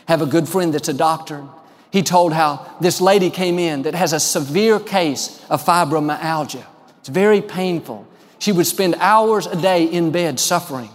Have 0.07 0.23
a 0.23 0.27
good 0.27 0.49
friend 0.49 0.73
that's 0.73 0.89
a 0.89 0.95
doctor. 0.95 1.45
He 1.91 2.03
told 2.03 2.33
how 2.33 2.77
this 2.81 3.01
lady 3.01 3.31
came 3.31 3.59
in 3.59 3.83
that 3.83 3.95
has 3.95 4.13
a 4.13 4.21
severe 4.21 4.79
case 4.79 5.45
of 5.51 5.65
fibromyalgia. 5.65 6.65
It's 7.01 7.09
very 7.09 7.43
painful. 7.43 8.07
She 8.39 8.53
would 8.53 8.67
spend 8.67 8.95
hours 8.97 9.47
a 9.47 9.61
day 9.61 9.85
in 9.85 10.13
bed 10.13 10.39
suffering. 10.39 10.91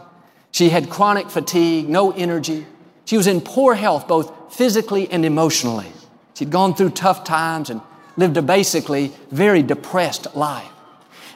She 0.51 0.69
had 0.69 0.89
chronic 0.89 1.29
fatigue, 1.29 1.89
no 1.89 2.11
energy. 2.11 2.65
She 3.03 3.17
was 3.17 3.27
in 3.27 3.41
poor 3.41 3.75
health, 3.75 4.07
both 4.07 4.55
physically 4.55 5.09
and 5.11 5.25
emotionally. 5.25 5.91
She'd 6.33 6.49
gone 6.49 6.75
through 6.75 6.91
tough 6.91 7.23
times 7.23 7.69
and 7.69 7.81
lived 8.17 8.37
a 8.37 8.41
basically 8.41 9.13
very 9.31 9.61
depressed 9.61 10.35
life. 10.35 10.71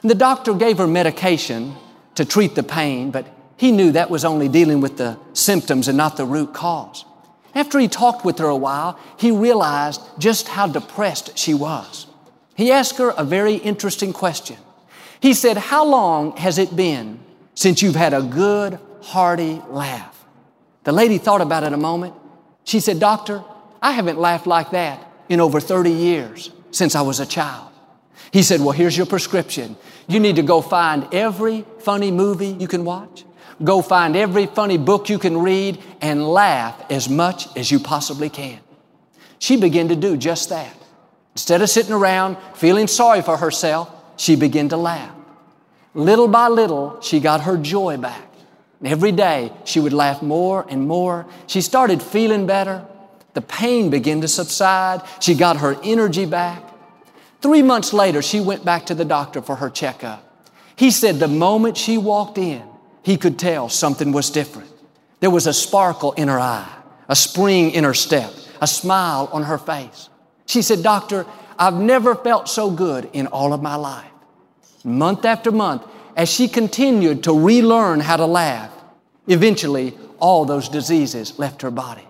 And 0.01 0.09
the 0.09 0.15
doctor 0.15 0.53
gave 0.53 0.77
her 0.77 0.88
medication 0.88 1.75
to 2.15 2.25
treat 2.25 2.55
the 2.55 2.63
pain, 2.63 3.12
but 3.12 3.27
he 3.57 3.71
knew 3.71 3.91
that 3.91 4.09
was 4.09 4.24
only 4.24 4.48
dealing 4.48 4.79
with 4.81 4.98
the 4.98 5.17
symptoms 5.33 5.88
and 5.88 5.98
not 5.98 6.15
the 6.17 6.25
root 6.25 6.53
cause. 6.53 7.05
After 7.53 7.79
he 7.79 7.88
talked 7.88 8.24
with 8.24 8.38
her 8.39 8.48
a 8.48 8.55
while, 8.55 8.98
he 9.17 9.31
realized 9.31 10.01
just 10.17 10.48
how 10.48 10.67
depressed 10.67 11.38
she 11.38 11.53
was. 11.53 12.07
He 12.55 12.71
asked 12.71 12.98
her 12.98 13.09
a 13.12 13.24
very 13.24 13.55
interesting 13.55 14.13
question. 14.13 14.57
He 15.19 15.33
said, 15.33 15.57
How 15.57 15.86
long 15.86 16.38
has 16.38 16.57
it 16.57 16.75
been 16.75 17.19
since 17.55 17.81
you've 17.81 17.95
had 17.95 18.13
a 18.13 18.21
good, 18.21 18.79
hearty 19.01 19.62
laugh? 19.69 20.25
The 20.83 20.91
lady 20.91 21.17
thought 21.17 21.41
about 21.41 21.63
it 21.63 21.74
a 21.74 21.77
moment. 21.77 22.13
She 22.63 22.79
said, 22.79 23.00
Doctor, 23.00 23.43
I 23.81 23.91
haven't 23.91 24.19
laughed 24.19 24.48
like 24.48 24.71
that 24.71 25.05
in 25.27 25.41
over 25.41 25.59
30 25.59 25.91
years 25.91 26.51
since 26.71 26.95
I 26.95 27.01
was 27.01 27.19
a 27.19 27.25
child. 27.25 27.71
He 28.31 28.43
said, 28.43 28.61
Well, 28.61 28.71
here's 28.71 28.95
your 28.95 29.05
prescription. 29.05 29.75
You 30.07 30.19
need 30.19 30.35
to 30.35 30.43
go 30.43 30.61
find 30.61 31.11
every 31.13 31.65
funny 31.79 32.11
movie 32.11 32.55
you 32.59 32.67
can 32.67 32.85
watch, 32.85 33.23
Go 33.63 33.81
find 33.81 34.15
every 34.15 34.45
funny 34.45 34.77
book 34.77 35.09
you 35.09 35.19
can 35.19 35.38
read 35.38 35.83
and 36.01 36.25
laugh 36.25 36.81
as 36.89 37.09
much 37.09 37.47
as 37.57 37.69
you 37.69 37.79
possibly 37.79 38.29
can. 38.29 38.59
She 39.38 39.57
began 39.57 39.89
to 39.89 39.95
do 39.95 40.15
just 40.15 40.49
that. 40.49 40.73
Instead 41.33 41.61
of 41.61 41.69
sitting 41.69 41.93
around 41.93 42.38
feeling 42.55 42.88
sorry 42.88 43.21
for 43.21 43.38
herself, 43.38 43.89
she 44.17 44.35
began 44.35 44.69
to 44.69 44.77
laugh. 44.77 45.13
Little 45.93 46.27
by 46.27 46.47
little, 46.47 47.01
she 47.01 47.19
got 47.19 47.41
her 47.41 47.57
joy 47.57 47.97
back. 47.97 48.25
Every 48.83 49.11
day, 49.11 49.51
she 49.65 49.81
would 49.81 49.91
laugh 49.91 50.21
more 50.21 50.65
and 50.69 50.88
more. 50.88 51.25
She 51.47 51.59
started 51.59 52.01
feeling 52.01 52.45
better. 52.45 52.85
The 53.33 53.41
pain 53.41 53.89
began 53.89 54.21
to 54.21 54.27
subside. 54.27 55.01
She 55.19 55.36
got 55.36 55.57
her 55.57 55.77
energy 55.83 56.25
back. 56.25 56.63
Three 57.41 57.62
months 57.62 57.93
later, 57.93 58.21
she 58.21 58.39
went 58.39 58.65
back 58.65 58.88
to 58.88 58.95
the 58.95 59.05
doctor 59.05 59.41
for 59.41 59.55
her 59.55 59.69
checkup. 59.69 60.25
He 60.75 60.91
said 60.91 61.19
the 61.19 61.27
moment 61.27 61.77
she 61.77 61.98
walked 61.98 62.38
in, 62.38 62.63
he 63.03 63.17
could 63.17 63.39
tell 63.39 63.69
something 63.69 64.12
was 64.12 64.29
different. 64.29 64.69
There 65.19 65.29
was 65.29 65.48
a 65.48 65.53
sparkle 65.53 66.13
in 66.13 66.27
her 66.27 66.39
eye, 66.39 66.74
a 67.07 67.15
spring 67.15 67.71
in 67.71 67.83
her 67.83 67.93
step, 67.93 68.33
a 68.62 68.67
smile 68.67 69.29
on 69.31 69.43
her 69.43 69.57
face. 69.57 70.09
She 70.45 70.62
said, 70.62 70.83
Doctor, 70.83 71.25
I've 71.57 71.75
never 71.75 72.15
felt 72.15 72.50
so 72.50 72.71
good 72.71 73.09
in 73.13 73.27
all 73.27 73.53
of 73.53 73.62
my 73.62 73.75
life. 73.75 74.09
Month 74.83 75.25
after 75.25 75.51
month, 75.51 75.83
as 76.15 76.29
she 76.29 76.48
continued 76.48 77.24
to 77.24 77.38
relearn 77.38 78.00
how 78.00 78.17
to 78.17 78.25
laugh, 78.25 78.71
eventually 79.27 79.98
all 80.19 80.45
those 80.45 80.69
diseases 80.69 81.38
left 81.38 81.62
her 81.62 81.71
body. 81.71 82.08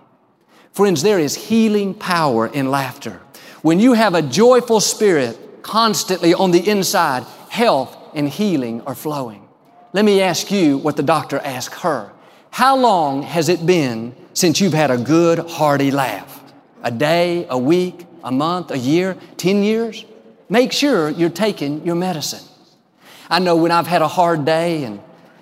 Friends, 0.72 1.02
there 1.02 1.18
is 1.18 1.34
healing 1.34 1.94
power 1.94 2.46
in 2.46 2.70
laughter. 2.70 3.20
When 3.62 3.80
you 3.80 3.94
have 3.94 4.14
a 4.14 4.22
joyful 4.22 4.80
spirit 4.80 5.62
constantly 5.62 6.32
on 6.32 6.52
the 6.52 6.68
inside, 6.68 7.24
health 7.48 7.96
and 8.14 8.28
healing 8.28 8.80
are 8.82 8.94
flowing. 8.94 9.46
Let 9.92 10.04
me 10.04 10.20
ask 10.20 10.50
you 10.52 10.78
what 10.78 10.96
the 10.96 11.02
doctor 11.02 11.38
asked 11.40 11.80
her. 11.80 12.12
How 12.50 12.76
long 12.76 13.22
has 13.22 13.48
it 13.48 13.66
been 13.66 14.14
since 14.32 14.60
you've 14.60 14.72
had 14.72 14.92
a 14.92 14.96
good, 14.96 15.40
hearty 15.40 15.90
laugh? 15.90 16.40
A 16.84 16.90
day, 16.90 17.46
a 17.50 17.58
week, 17.58 18.06
a 18.22 18.30
month, 18.30 18.70
a 18.70 18.78
year, 18.78 19.16
10 19.36 19.64
years? 19.64 20.04
Make 20.48 20.72
sure 20.72 21.10
you're 21.10 21.30
taking 21.30 21.84
your 21.84 21.96
medicine. 21.96 22.46
I 23.28 23.40
know 23.40 23.56
when 23.56 23.72
I've 23.72 23.86
had 23.88 24.02
a 24.02 24.08
hard 24.08 24.44
day 24.44 24.84
and 24.84 25.00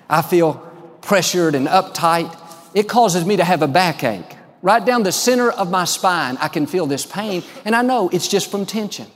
I 0.09 0.23
feel 0.23 0.55
pressured 1.03 1.55
and 1.55 1.69
uptight, 1.69 2.35
it 2.75 2.89
causes 2.89 3.25
me 3.27 3.37
to 3.37 3.45
have 3.45 3.61
a 3.61 3.69
backache. 3.69 4.38
Right 4.61 4.85
down 4.85 5.05
the 5.05 5.13
center 5.13 5.51
of 5.51 5.71
my 5.71 5.85
spine, 5.85 6.37
I 6.41 6.49
can 6.49 6.67
feel 6.67 6.87
this 6.87 7.07
pain, 7.07 7.45
and 7.65 7.77
I 7.77 7.83
know 7.83 8.09
it's 8.09 8.27
just 8.27 8.51
from 8.51 8.67
tension. 8.67 9.07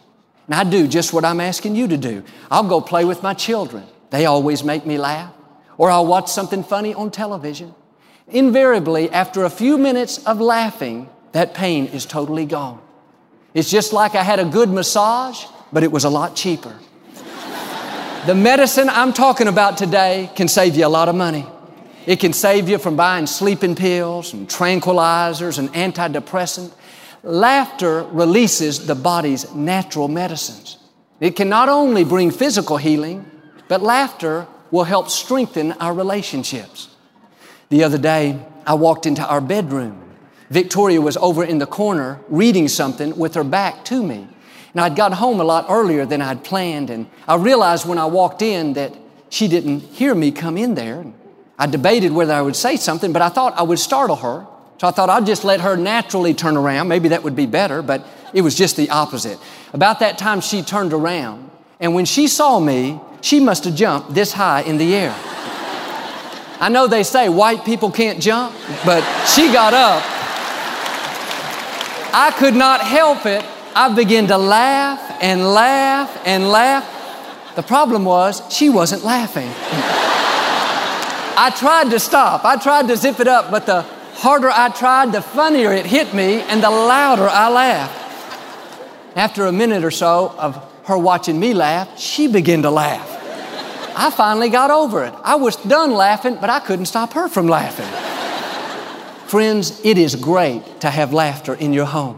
And 0.47 0.55
I 0.55 0.65
do 0.65 0.87
just 0.87 1.13
what 1.13 1.25
I'm 1.25 1.41
asking 1.41 1.77
you 1.77 1.89
to 1.89 1.97
do. 1.97 2.23
I'll 2.51 2.69
go 2.69 2.81
play 2.81 3.05
with 3.05 3.23
my 3.23 3.35
children. 3.35 3.85
They 4.11 4.27
always 4.27 4.63
make 4.63 4.87
me 4.87 4.99
laugh. 4.99 5.33
Or 5.79 5.91
I'll 5.91 6.07
watch 6.07 6.29
something 6.29 6.63
funny 6.63 6.95
on 6.95 7.11
television. 7.11 7.75
Invariably, 8.29 9.11
after 9.11 9.45
a 9.45 9.51
few 9.51 9.79
minutes 9.79 10.19
of 10.25 10.41
laughing, 10.41 11.09
that 11.33 11.55
pain 11.55 11.87
is 11.87 12.07
totally 12.07 12.47
gone. 12.47 12.81
It's 13.55 13.71
just 13.71 13.93
like 13.93 14.15
I 14.15 14.23
had 14.23 14.39
a 14.39 14.45
good 14.45 14.69
massage, 14.69 15.45
but 15.73 15.83
it 15.83 15.91
was 15.91 16.05
a 16.05 16.11
lot 16.11 16.37
cheaper. 16.37 16.79
the 18.27 18.35
medicine 18.35 18.89
I'm 18.89 19.13
talking 19.13 19.49
about 19.49 19.77
today 19.77 20.31
can 20.37 20.49
save 20.49 20.77
you 20.77 20.87
a 20.87 20.89
lot 20.89 21.09
of 21.09 21.15
money. 21.15 21.47
It 22.07 22.19
can 22.19 22.33
save 22.33 22.69
you 22.69 22.79
from 22.79 22.97
buying 22.97 23.27
sleeping 23.27 23.77
pills 23.77 24.33
and 24.33 24.49
tranquilizers 24.49 25.59
and 25.59 25.73
antidepressant. 25.73 26.73
Laughter 27.23 28.03
releases 28.11 28.87
the 28.87 28.97
body's 28.97 29.55
natural 29.55 30.09
medicines. 30.09 30.79
It 31.21 31.37
can 31.37 31.49
not 31.49 31.69
only 31.69 32.03
bring 32.05 32.33
physical 32.33 32.77
healing, 32.77 33.31
but 33.69 33.81
laughter 33.81 34.49
will 34.73 34.85
help 34.85 35.09
strengthen 35.09 35.73
our 35.73 35.95
relationships. 35.95 36.89
The 37.69 37.85
other 37.85 37.99
day, 37.99 38.45
I 38.67 38.75
walked 38.75 39.07
into 39.07 39.25
our 39.25 39.41
bedroom. 39.41 40.17
Victoria 40.51 41.01
was 41.01 41.17
over 41.19 41.45
in 41.45 41.59
the 41.59 41.67
corner 41.67 42.19
reading 42.29 42.67
something 42.67 43.17
with 43.17 43.35
her 43.35 43.45
back 43.45 43.85
to 43.87 44.03
me. 44.03 44.27
And 44.73 44.81
I'd 44.81 44.97
got 44.97 45.15
home 45.15 45.41
a 45.41 45.45
lot 45.45 45.67
earlier 45.69 46.05
than 46.05 46.21
I'd 46.21 46.43
planned, 46.43 46.91
and 46.91 47.07
I 47.29 47.37
realized 47.37 47.87
when 47.87 47.99
I 47.99 48.07
walked 48.07 48.43
in 48.43 48.73
that 48.73 48.95
she 49.29 49.47
didn't 49.47 49.81
hear 49.81 50.15
me 50.15 50.33
come 50.33 50.59
in 50.59 50.75
there. 50.75 51.05
I 51.59 51.67
debated 51.67 52.13
whether 52.13 52.33
I 52.33 52.43
would 52.43 52.57
say 52.57 52.77
something, 52.77 53.13
but 53.13 53.23
I 53.23 53.29
thought 53.29 53.55
I 53.57 53.63
would 53.63 53.79
startle 53.79 54.17
her. 54.17 54.47
So 54.79 54.89
I 54.89 54.91
thought 54.91 55.11
I'd 55.11 55.27
just 55.27 55.45
let 55.45 55.61
her 55.61 55.77
naturally 55.77 56.35
turn 56.35 56.57
around. 56.57 56.89
Maybe 56.89 57.11
that 57.11 57.23
would 57.23 57.37
be 57.37 57.47
better, 57.47 57.83
but 57.83 58.05
it 58.33 58.43
was 58.43 58.57
just 58.57 58.77
the 58.77 58.91
opposite. 58.91 59.39
About 59.73 60.01
that 60.01 60.19
time, 60.19 60.41
she 60.41 60.63
turned 60.63 60.93
around, 60.93 61.51
and 61.79 61.95
when 61.95 62.05
she 62.05 62.27
saw 62.27 62.59
me, 62.59 63.01
she 63.21 63.39
must 63.39 63.65
have 63.65 63.77
jumped 63.77 64.13
this 64.15 64.33
high 64.33 64.63
in 64.63 64.79
the 64.79 64.95
air. 64.95 65.15
I 66.59 66.69
know 66.69 66.87
they 66.87 67.05
say 67.05 67.29
white 67.29 67.65
people 67.65 67.91
can't 67.91 68.21
jump, 68.21 68.55
but 68.85 69.03
she 69.27 69.53
got 69.53 69.75
up. 69.75 70.03
I 72.15 72.33
could 72.37 72.55
not 72.55 72.81
help 72.81 73.25
it. 73.25 73.45
I 73.75 73.95
began 73.95 74.27
to 74.27 74.37
laugh 74.37 75.19
and 75.21 75.45
laugh 75.45 76.21
and 76.27 76.51
laugh. 76.51 77.55
The 77.57 77.63
problem 77.63 78.05
was 78.05 78.43
she 78.53 78.69
wasn't 78.69 79.05
laughing. 79.05 79.51
I 81.37 81.51
tried 81.51 81.91
to 81.91 81.99
stop. 81.99 82.45
I 82.45 82.57
tried 82.57 82.89
to 82.89 82.97
zip 82.97 83.21
it 83.21 83.29
up, 83.29 83.51
but 83.51 83.67
the 83.67 83.83
harder 83.83 84.51
I 84.51 84.69
tried, 84.69 85.13
the 85.13 85.23
funnier 85.23 85.73
it 85.73 85.87
hit 85.87 86.13
me 86.15 86.43
and 86.43 86.63
the 86.63 86.71
louder 86.71 87.29
I 87.29 87.49
laughed. 87.49 89.17
After 89.17 89.47
a 89.47 89.53
minute 89.53 89.85
or 89.85 89.91
so 89.91 90.35
of 90.39 90.63
her 90.85 90.99
watching 90.99 91.39
me 91.39 91.55
laugh, 91.55 91.99
she 91.99 92.29
began 92.29 92.63
to 92.63 92.71
laugh. 92.71 93.09
I 93.95 94.11
finally 94.11 94.49
got 94.49 94.71
over 94.71 95.05
it. 95.05 95.15
I 95.23 95.37
was 95.37 95.57
done 95.57 95.93
laughing, 95.93 96.39
but 96.41 96.51
I 96.51 96.61
couldn't 96.61 96.87
stop 96.87 97.13
her 97.13 97.29
from 97.29 97.47
laughing. 97.47 97.89
Friends, 99.29 99.81
it 99.85 99.99
is 99.99 100.15
great 100.15 100.81
to 100.81 100.91
have 100.91 101.13
laughter 101.13 101.55
in 101.55 101.73
your 101.73 101.87
home. 101.87 102.17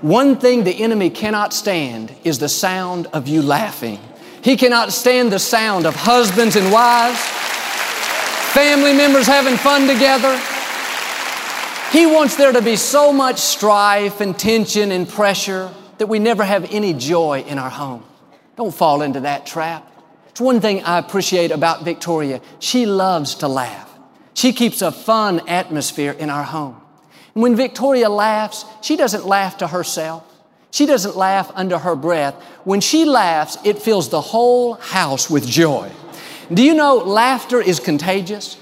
One 0.00 0.36
thing 0.36 0.64
the 0.64 0.82
enemy 0.82 1.10
cannot 1.10 1.52
stand 1.52 2.14
is 2.24 2.38
the 2.38 2.48
sound 2.48 3.06
of 3.12 3.28
you 3.28 3.42
laughing. 3.42 3.98
He 4.42 4.56
cannot 4.56 4.92
stand 4.92 5.32
the 5.32 5.38
sound 5.38 5.86
of 5.86 5.96
husbands 5.96 6.54
and 6.54 6.72
wives, 6.72 7.20
family 8.56 8.94
members 8.94 9.26
having 9.26 9.54
fun 9.58 9.86
together. 9.86 10.32
He 11.92 12.06
wants 12.06 12.36
there 12.36 12.52
to 12.52 12.62
be 12.62 12.76
so 12.76 13.12
much 13.12 13.38
strife 13.38 14.22
and 14.22 14.36
tension 14.38 14.92
and 14.92 15.06
pressure 15.06 15.70
that 15.98 16.06
we 16.06 16.18
never 16.18 16.42
have 16.42 16.66
any 16.72 16.94
joy 16.94 17.44
in 17.46 17.58
our 17.58 17.68
home. 17.68 18.02
Don't 18.56 18.74
fall 18.74 19.02
into 19.02 19.20
that 19.20 19.44
trap. 19.44 19.86
It's 20.28 20.40
one 20.40 20.62
thing 20.62 20.82
I 20.84 20.96
appreciate 20.96 21.50
about 21.50 21.84
Victoria. 21.84 22.40
She 22.58 22.86
loves 22.86 23.34
to 23.36 23.48
laugh. 23.48 23.92
She 24.32 24.54
keeps 24.54 24.80
a 24.80 24.90
fun 24.90 25.46
atmosphere 25.50 26.12
in 26.12 26.30
our 26.30 26.44
home. 26.44 26.80
And 27.34 27.42
when 27.42 27.56
Victoria 27.56 28.08
laughs, 28.08 28.64
she 28.80 28.96
doesn't 28.96 29.26
laugh 29.26 29.58
to 29.58 29.66
herself. 29.66 30.24
She 30.70 30.86
doesn't 30.86 31.14
laugh 31.14 31.52
under 31.54 31.76
her 31.76 31.94
breath. 31.94 32.34
When 32.64 32.80
she 32.80 33.04
laughs, 33.04 33.58
it 33.64 33.78
fills 33.80 34.08
the 34.08 34.22
whole 34.22 34.74
house 34.76 35.28
with 35.28 35.46
joy. 35.46 35.92
Do 36.52 36.62
you 36.62 36.74
know 36.74 36.96
laughter 36.96 37.60
is 37.60 37.80
contagious? 37.80 38.56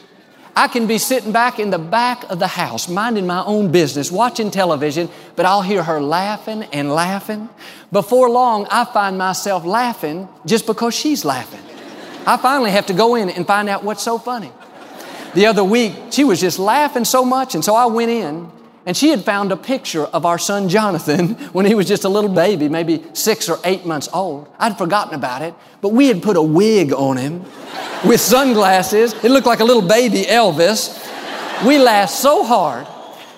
I 0.56 0.68
can 0.68 0.86
be 0.86 0.98
sitting 0.98 1.32
back 1.32 1.58
in 1.58 1.70
the 1.70 1.78
back 1.78 2.30
of 2.30 2.38
the 2.38 2.46
house, 2.46 2.88
minding 2.88 3.26
my 3.26 3.44
own 3.44 3.72
business, 3.72 4.12
watching 4.12 4.50
television, 4.50 5.08
but 5.34 5.44
I'll 5.44 5.62
hear 5.62 5.82
her 5.82 6.00
laughing 6.00 6.62
and 6.72 6.90
laughing. 6.92 7.48
Before 7.90 8.30
long, 8.30 8.66
I 8.70 8.84
find 8.84 9.18
myself 9.18 9.64
laughing 9.64 10.28
just 10.46 10.66
because 10.66 10.94
she's 10.94 11.24
laughing. 11.24 11.60
I 12.26 12.36
finally 12.36 12.70
have 12.70 12.86
to 12.86 12.94
go 12.94 13.16
in 13.16 13.28
and 13.30 13.46
find 13.46 13.68
out 13.68 13.82
what's 13.82 14.02
so 14.02 14.18
funny. 14.18 14.52
The 15.34 15.46
other 15.46 15.64
week, 15.64 15.94
she 16.12 16.22
was 16.22 16.40
just 16.40 16.60
laughing 16.60 17.04
so 17.04 17.24
much, 17.24 17.56
and 17.56 17.64
so 17.64 17.74
I 17.74 17.86
went 17.86 18.10
in 18.10 18.50
and 18.86 18.96
she 18.96 19.08
had 19.08 19.24
found 19.24 19.50
a 19.50 19.56
picture 19.56 20.04
of 20.04 20.26
our 20.26 20.38
son 20.38 20.68
Jonathan 20.68 21.34
when 21.52 21.66
he 21.66 21.74
was 21.74 21.86
just 21.86 22.04
a 22.04 22.08
little 22.08 22.32
baby, 22.32 22.68
maybe 22.68 23.04
six 23.12 23.48
or 23.48 23.58
eight 23.64 23.86
months 23.86 24.08
old. 24.12 24.48
I'd 24.58 24.76
forgotten 24.76 25.14
about 25.14 25.42
it, 25.42 25.54
but 25.80 25.90
we 25.90 26.08
had 26.08 26.22
put 26.22 26.36
a 26.36 26.42
wig 26.42 26.92
on 26.92 27.16
him 27.16 27.40
with 28.06 28.20
sunglasses. 28.20 29.14
It 29.24 29.30
looked 29.30 29.46
like 29.46 29.60
a 29.60 29.64
little 29.64 29.86
baby 29.86 30.22
Elvis. 30.22 31.00
We 31.66 31.78
laughed 31.78 32.12
so 32.12 32.44
hard. 32.44 32.86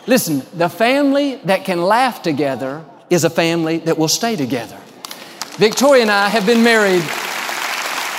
Listen, 0.07 0.43
the 0.55 0.69
family 0.69 1.37
that 1.45 1.65
can 1.65 1.83
laugh 1.83 2.23
together 2.23 2.85
is 3.11 3.25
a 3.25 3.31
family 3.31 3.79
that 3.79 3.99
will 3.99 4.09
stay 4.09 4.37
together. 4.37 4.79
Victoria 5.59 6.03
and 6.03 6.11
I 6.11 6.29
have 6.29 6.45
been 6.45 6.62
married. 6.62 7.03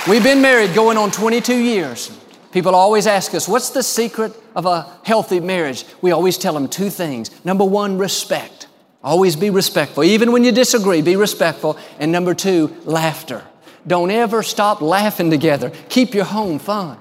We've 0.08 0.22
been 0.22 0.40
married 0.40 0.74
going 0.74 0.96
on 0.96 1.10
22 1.10 1.54
years. 1.54 2.17
People 2.52 2.74
always 2.74 3.06
ask 3.06 3.34
us, 3.34 3.46
what's 3.46 3.70
the 3.70 3.82
secret 3.82 4.32
of 4.56 4.64
a 4.64 4.86
healthy 5.04 5.38
marriage? 5.38 5.84
We 6.00 6.12
always 6.12 6.38
tell 6.38 6.54
them 6.54 6.68
two 6.68 6.88
things. 6.88 7.30
Number 7.44 7.64
one, 7.64 7.98
respect. 7.98 8.68
Always 9.04 9.36
be 9.36 9.50
respectful. 9.50 10.02
Even 10.02 10.32
when 10.32 10.44
you 10.44 10.52
disagree, 10.52 11.02
be 11.02 11.16
respectful. 11.16 11.78
And 11.98 12.10
number 12.10 12.34
two, 12.34 12.74
laughter. 12.84 13.44
Don't 13.86 14.10
ever 14.10 14.42
stop 14.42 14.80
laughing 14.80 15.30
together. 15.30 15.70
Keep 15.88 16.14
your 16.14 16.24
home 16.24 16.58
fun. 16.58 16.98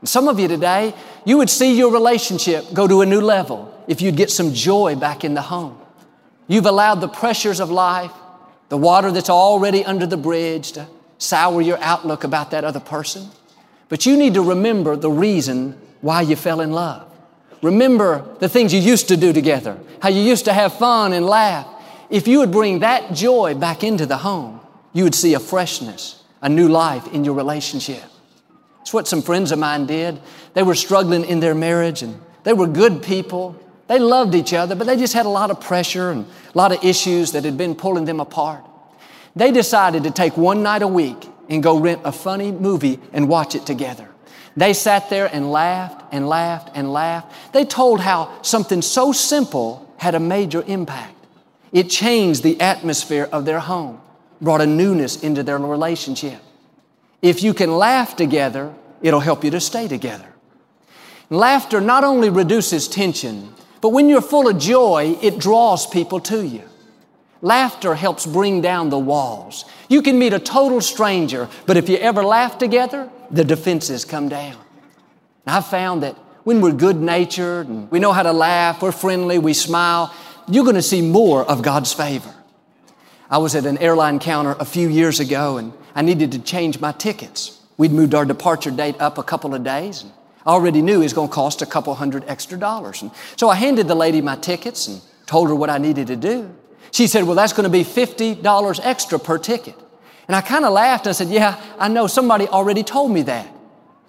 And 0.00 0.08
some 0.08 0.28
of 0.28 0.38
you 0.38 0.48
today, 0.48 0.92
you 1.24 1.38
would 1.38 1.50
see 1.50 1.78
your 1.78 1.92
relationship 1.92 2.72
go 2.72 2.86
to 2.86 3.00
a 3.00 3.06
new 3.06 3.20
level 3.20 3.72
if 3.88 4.02
you'd 4.02 4.16
get 4.16 4.30
some 4.30 4.52
joy 4.52 4.96
back 4.96 5.24
in 5.24 5.34
the 5.34 5.42
home. 5.42 5.78
You've 6.46 6.66
allowed 6.66 7.00
the 7.00 7.08
pressures 7.08 7.60
of 7.60 7.70
life, 7.70 8.12
the 8.68 8.76
water 8.76 9.10
that's 9.10 9.30
already 9.30 9.84
under 9.84 10.06
the 10.06 10.16
bridge 10.16 10.72
to 10.72 10.86
sour 11.16 11.62
your 11.62 11.78
outlook 11.78 12.24
about 12.24 12.50
that 12.50 12.64
other 12.64 12.80
person. 12.80 13.28
But 13.94 14.06
you 14.06 14.16
need 14.16 14.34
to 14.34 14.42
remember 14.42 14.96
the 14.96 15.08
reason 15.08 15.80
why 16.00 16.22
you 16.22 16.34
fell 16.34 16.60
in 16.60 16.72
love. 16.72 17.08
Remember 17.62 18.26
the 18.40 18.48
things 18.48 18.74
you 18.74 18.80
used 18.80 19.06
to 19.06 19.16
do 19.16 19.32
together, 19.32 19.78
how 20.02 20.08
you 20.08 20.20
used 20.20 20.46
to 20.46 20.52
have 20.52 20.76
fun 20.76 21.12
and 21.12 21.24
laugh. 21.24 21.64
If 22.10 22.26
you 22.26 22.40
would 22.40 22.50
bring 22.50 22.80
that 22.80 23.12
joy 23.14 23.54
back 23.54 23.84
into 23.84 24.04
the 24.04 24.16
home, 24.16 24.58
you 24.92 25.04
would 25.04 25.14
see 25.14 25.34
a 25.34 25.38
freshness, 25.38 26.24
a 26.42 26.48
new 26.48 26.66
life 26.66 27.06
in 27.14 27.24
your 27.24 27.34
relationship. 27.34 28.02
It's 28.80 28.92
what 28.92 29.06
some 29.06 29.22
friends 29.22 29.52
of 29.52 29.60
mine 29.60 29.86
did. 29.86 30.18
They 30.54 30.64
were 30.64 30.74
struggling 30.74 31.24
in 31.24 31.38
their 31.38 31.54
marriage 31.54 32.02
and 32.02 32.20
they 32.42 32.52
were 32.52 32.66
good 32.66 33.00
people. 33.00 33.54
They 33.86 34.00
loved 34.00 34.34
each 34.34 34.52
other, 34.52 34.74
but 34.74 34.88
they 34.88 34.96
just 34.96 35.14
had 35.14 35.24
a 35.24 35.28
lot 35.28 35.52
of 35.52 35.60
pressure 35.60 36.10
and 36.10 36.26
a 36.52 36.58
lot 36.58 36.72
of 36.72 36.82
issues 36.82 37.30
that 37.30 37.44
had 37.44 37.56
been 37.56 37.76
pulling 37.76 38.06
them 38.06 38.18
apart. 38.18 38.64
They 39.36 39.52
decided 39.52 40.02
to 40.02 40.10
take 40.10 40.36
one 40.36 40.64
night 40.64 40.82
a 40.82 40.88
week 40.88 41.28
and 41.48 41.62
go 41.62 41.78
rent 41.78 42.00
a 42.04 42.12
funny 42.12 42.52
movie 42.52 43.00
and 43.12 43.28
watch 43.28 43.54
it 43.54 43.66
together. 43.66 44.08
They 44.56 44.72
sat 44.72 45.10
there 45.10 45.28
and 45.32 45.50
laughed 45.50 46.04
and 46.12 46.28
laughed 46.28 46.70
and 46.74 46.92
laughed. 46.92 47.32
They 47.52 47.64
told 47.64 48.00
how 48.00 48.42
something 48.42 48.82
so 48.82 49.12
simple 49.12 49.92
had 49.96 50.14
a 50.14 50.20
major 50.20 50.62
impact. 50.66 51.14
It 51.72 51.90
changed 51.90 52.42
the 52.42 52.60
atmosphere 52.60 53.28
of 53.32 53.44
their 53.44 53.58
home, 53.58 54.00
brought 54.40 54.60
a 54.60 54.66
newness 54.66 55.22
into 55.22 55.42
their 55.42 55.58
relationship. 55.58 56.40
If 57.20 57.42
you 57.42 57.52
can 57.52 57.76
laugh 57.76 58.14
together, 58.14 58.72
it'll 59.02 59.20
help 59.20 59.42
you 59.42 59.50
to 59.50 59.60
stay 59.60 59.88
together. 59.88 60.26
Laughter 61.30 61.80
not 61.80 62.04
only 62.04 62.30
reduces 62.30 62.86
tension, 62.86 63.52
but 63.80 63.88
when 63.88 64.08
you're 64.08 64.22
full 64.22 64.48
of 64.48 64.58
joy, 64.58 65.18
it 65.20 65.38
draws 65.38 65.86
people 65.86 66.20
to 66.20 66.46
you. 66.46 66.62
Laughter 67.44 67.94
helps 67.94 68.24
bring 68.24 68.62
down 68.62 68.88
the 68.88 68.98
walls. 68.98 69.66
You 69.90 70.00
can 70.00 70.18
meet 70.18 70.32
a 70.32 70.38
total 70.38 70.80
stranger, 70.80 71.50
but 71.66 71.76
if 71.76 71.90
you 71.90 71.98
ever 71.98 72.24
laugh 72.24 72.56
together, 72.56 73.10
the 73.30 73.44
defenses 73.44 74.06
come 74.06 74.30
down. 74.30 74.56
And 75.44 75.54
I've 75.54 75.66
found 75.66 76.02
that 76.04 76.16
when 76.44 76.62
we're 76.62 76.72
good 76.72 76.96
natured 76.96 77.68
and 77.68 77.90
we 77.90 77.98
know 77.98 78.12
how 78.12 78.22
to 78.22 78.32
laugh, 78.32 78.80
we're 78.80 78.92
friendly, 78.92 79.38
we 79.38 79.52
smile, 79.52 80.10
you're 80.48 80.64
going 80.64 80.76
to 80.76 80.80
see 80.80 81.02
more 81.02 81.44
of 81.44 81.60
God's 81.60 81.92
favor. 81.92 82.34
I 83.28 83.36
was 83.36 83.54
at 83.54 83.66
an 83.66 83.76
airline 83.76 84.20
counter 84.20 84.56
a 84.58 84.64
few 84.64 84.88
years 84.88 85.20
ago 85.20 85.58
and 85.58 85.74
I 85.94 86.00
needed 86.00 86.32
to 86.32 86.38
change 86.38 86.80
my 86.80 86.92
tickets. 86.92 87.60
We'd 87.76 87.92
moved 87.92 88.14
our 88.14 88.24
departure 88.24 88.70
date 88.70 88.98
up 88.98 89.18
a 89.18 89.22
couple 89.22 89.54
of 89.54 89.62
days. 89.62 90.02
And 90.02 90.12
I 90.46 90.52
already 90.52 90.80
knew 90.80 91.00
it 91.00 91.04
was 91.04 91.12
going 91.12 91.28
to 91.28 91.34
cost 91.34 91.60
a 91.60 91.66
couple 91.66 91.94
hundred 91.94 92.24
extra 92.26 92.58
dollars. 92.58 93.02
And 93.02 93.10
so 93.36 93.50
I 93.50 93.56
handed 93.56 93.86
the 93.86 93.94
lady 93.94 94.22
my 94.22 94.36
tickets 94.36 94.88
and 94.88 95.02
told 95.26 95.48
her 95.48 95.54
what 95.54 95.68
I 95.68 95.76
needed 95.76 96.06
to 96.06 96.16
do. 96.16 96.54
She 96.94 97.08
said, 97.08 97.24
Well, 97.24 97.34
that's 97.34 97.52
going 97.52 97.64
to 97.64 97.70
be 97.70 97.82
$50 97.82 98.80
extra 98.84 99.18
per 99.18 99.36
ticket. 99.36 99.74
And 100.28 100.36
I 100.36 100.40
kind 100.40 100.64
of 100.64 100.72
laughed. 100.72 101.08
I 101.08 101.12
said, 101.12 101.28
Yeah, 101.28 101.60
I 101.76 101.88
know 101.88 102.06
somebody 102.06 102.46
already 102.46 102.84
told 102.84 103.10
me 103.10 103.22
that. 103.22 103.48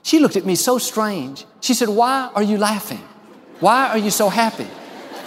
She 0.03 0.19
looked 0.19 0.35
at 0.35 0.45
me 0.45 0.53
so 0.53 0.77
strange. 0.77 1.45
She 1.61 1.73
said, 1.73 1.89
Why 1.89 2.29
are 2.35 2.43
you 2.43 2.59
laughing? 2.59 3.01
Why 3.59 3.89
are 3.89 3.97
you 3.97 4.11
so 4.11 4.29
happy? 4.29 4.67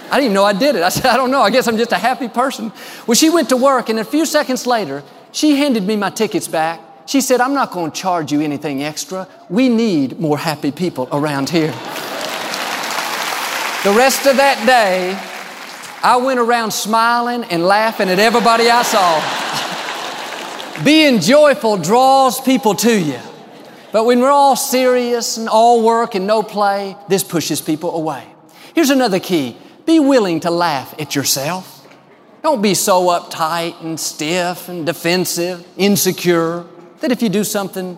I 0.09 0.15
didn't 0.15 0.23
even 0.23 0.35
know 0.35 0.45
I 0.45 0.53
did 0.53 0.77
it. 0.77 0.83
I 0.83 0.87
said, 0.89 1.07
I 1.07 1.17
don't 1.17 1.31
know. 1.31 1.41
I 1.41 1.49
guess 1.49 1.67
I'm 1.67 1.75
just 1.75 1.91
a 1.91 1.97
happy 1.97 2.29
person. 2.29 2.71
Well, 3.05 3.15
she 3.15 3.29
went 3.29 3.49
to 3.49 3.57
work, 3.57 3.89
and 3.89 3.99
a 3.99 4.05
few 4.05 4.25
seconds 4.25 4.65
later, 4.65 5.03
she 5.33 5.57
handed 5.57 5.83
me 5.83 5.97
my 5.97 6.11
tickets 6.11 6.47
back. 6.47 6.79
She 7.07 7.19
said, 7.19 7.41
I'm 7.41 7.53
not 7.53 7.71
going 7.71 7.91
to 7.91 8.01
charge 8.01 8.31
you 8.31 8.39
anything 8.39 8.83
extra. 8.83 9.27
We 9.49 9.67
need 9.67 10.17
more 10.17 10.37
happy 10.37 10.71
people 10.71 11.09
around 11.11 11.49
here. 11.49 11.73
the 13.83 13.93
rest 13.97 14.27
of 14.27 14.37
that 14.37 14.63
day, 14.65 15.28
I 16.01 16.17
went 16.17 16.39
around 16.39 16.71
smiling 16.71 17.43
and 17.45 17.65
laughing 17.65 18.09
at 18.09 18.19
everybody 18.19 18.69
I 18.69 18.83
saw. 18.83 20.83
Being 20.83 21.19
joyful 21.19 21.77
draws 21.77 22.39
people 22.39 22.73
to 22.75 22.97
you. 22.97 23.19
But 23.91 24.05
when 24.05 24.21
we're 24.21 24.31
all 24.31 24.55
serious 24.55 25.37
and 25.37 25.49
all 25.49 25.83
work 25.83 26.15
and 26.15 26.25
no 26.25 26.41
play, 26.41 26.95
this 27.09 27.23
pushes 27.23 27.59
people 27.59 27.95
away. 27.95 28.23
Here's 28.73 28.91
another 28.91 29.19
key 29.19 29.57
be 29.85 29.99
willing 29.99 30.39
to 30.41 30.51
laugh 30.51 30.93
at 30.99 31.15
yourself. 31.15 31.75
Don't 32.43 32.61
be 32.61 32.75
so 32.75 33.07
uptight 33.07 33.81
and 33.81 33.99
stiff 33.99 34.69
and 34.69 34.85
defensive, 34.85 35.67
insecure, 35.75 36.65
that 37.01 37.11
if 37.11 37.21
you 37.21 37.27
do 37.27 37.43
something 37.43 37.97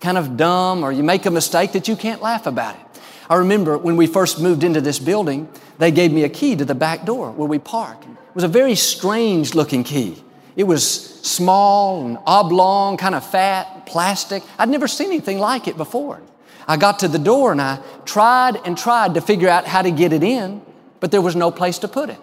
kind 0.00 0.18
of 0.18 0.36
dumb 0.36 0.82
or 0.82 0.90
you 0.90 1.02
make 1.02 1.26
a 1.26 1.30
mistake 1.30 1.72
that 1.72 1.86
you 1.86 1.94
can't 1.94 2.22
laugh 2.22 2.46
about 2.46 2.74
it. 2.74 2.85
I 3.28 3.36
remember 3.36 3.76
when 3.76 3.96
we 3.96 4.06
first 4.06 4.40
moved 4.40 4.62
into 4.62 4.80
this 4.80 4.98
building, 4.98 5.48
they 5.78 5.90
gave 5.90 6.12
me 6.12 6.24
a 6.24 6.28
key 6.28 6.56
to 6.56 6.64
the 6.64 6.74
back 6.74 7.04
door 7.04 7.32
where 7.32 7.48
we 7.48 7.58
park. 7.58 8.02
It 8.02 8.34
was 8.34 8.44
a 8.44 8.48
very 8.48 8.74
strange 8.74 9.54
looking 9.54 9.82
key. 9.84 10.22
It 10.56 10.64
was 10.64 10.84
small 11.22 12.06
and 12.06 12.18
oblong, 12.26 12.96
kind 12.96 13.14
of 13.14 13.28
fat, 13.28 13.86
plastic. 13.86 14.42
I'd 14.58 14.68
never 14.68 14.88
seen 14.88 15.08
anything 15.08 15.38
like 15.38 15.68
it 15.68 15.76
before. 15.76 16.22
I 16.68 16.76
got 16.76 17.00
to 17.00 17.08
the 17.08 17.18
door 17.18 17.52
and 17.52 17.60
I 17.60 17.80
tried 18.04 18.56
and 18.64 18.76
tried 18.76 19.14
to 19.14 19.20
figure 19.20 19.48
out 19.48 19.66
how 19.66 19.82
to 19.82 19.90
get 19.90 20.12
it 20.12 20.22
in, 20.22 20.62
but 21.00 21.10
there 21.10 21.22
was 21.22 21.36
no 21.36 21.50
place 21.50 21.78
to 21.80 21.88
put 21.88 22.10
it. 22.10 22.18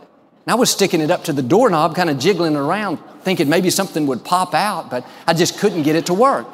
And 0.46 0.52
I 0.52 0.56
was 0.56 0.70
sticking 0.70 1.00
it 1.00 1.12
up 1.12 1.24
to 1.26 1.34
the 1.34 1.42
doorknob, 1.42 1.96
kind 1.96 2.10
of 2.10 2.20
jiggling 2.20 2.56
around, 2.56 2.98
thinking 3.22 3.48
maybe 3.48 3.70
something 3.70 4.08
would 4.08 4.26
pop 4.26 4.54
out, 4.54 4.90
but 4.90 5.06
I 5.26 5.34
just 5.34 5.58
couldn't 5.58 5.84
get 5.84 5.96
it 5.96 6.08
to 6.08 6.14
work. 6.14 6.48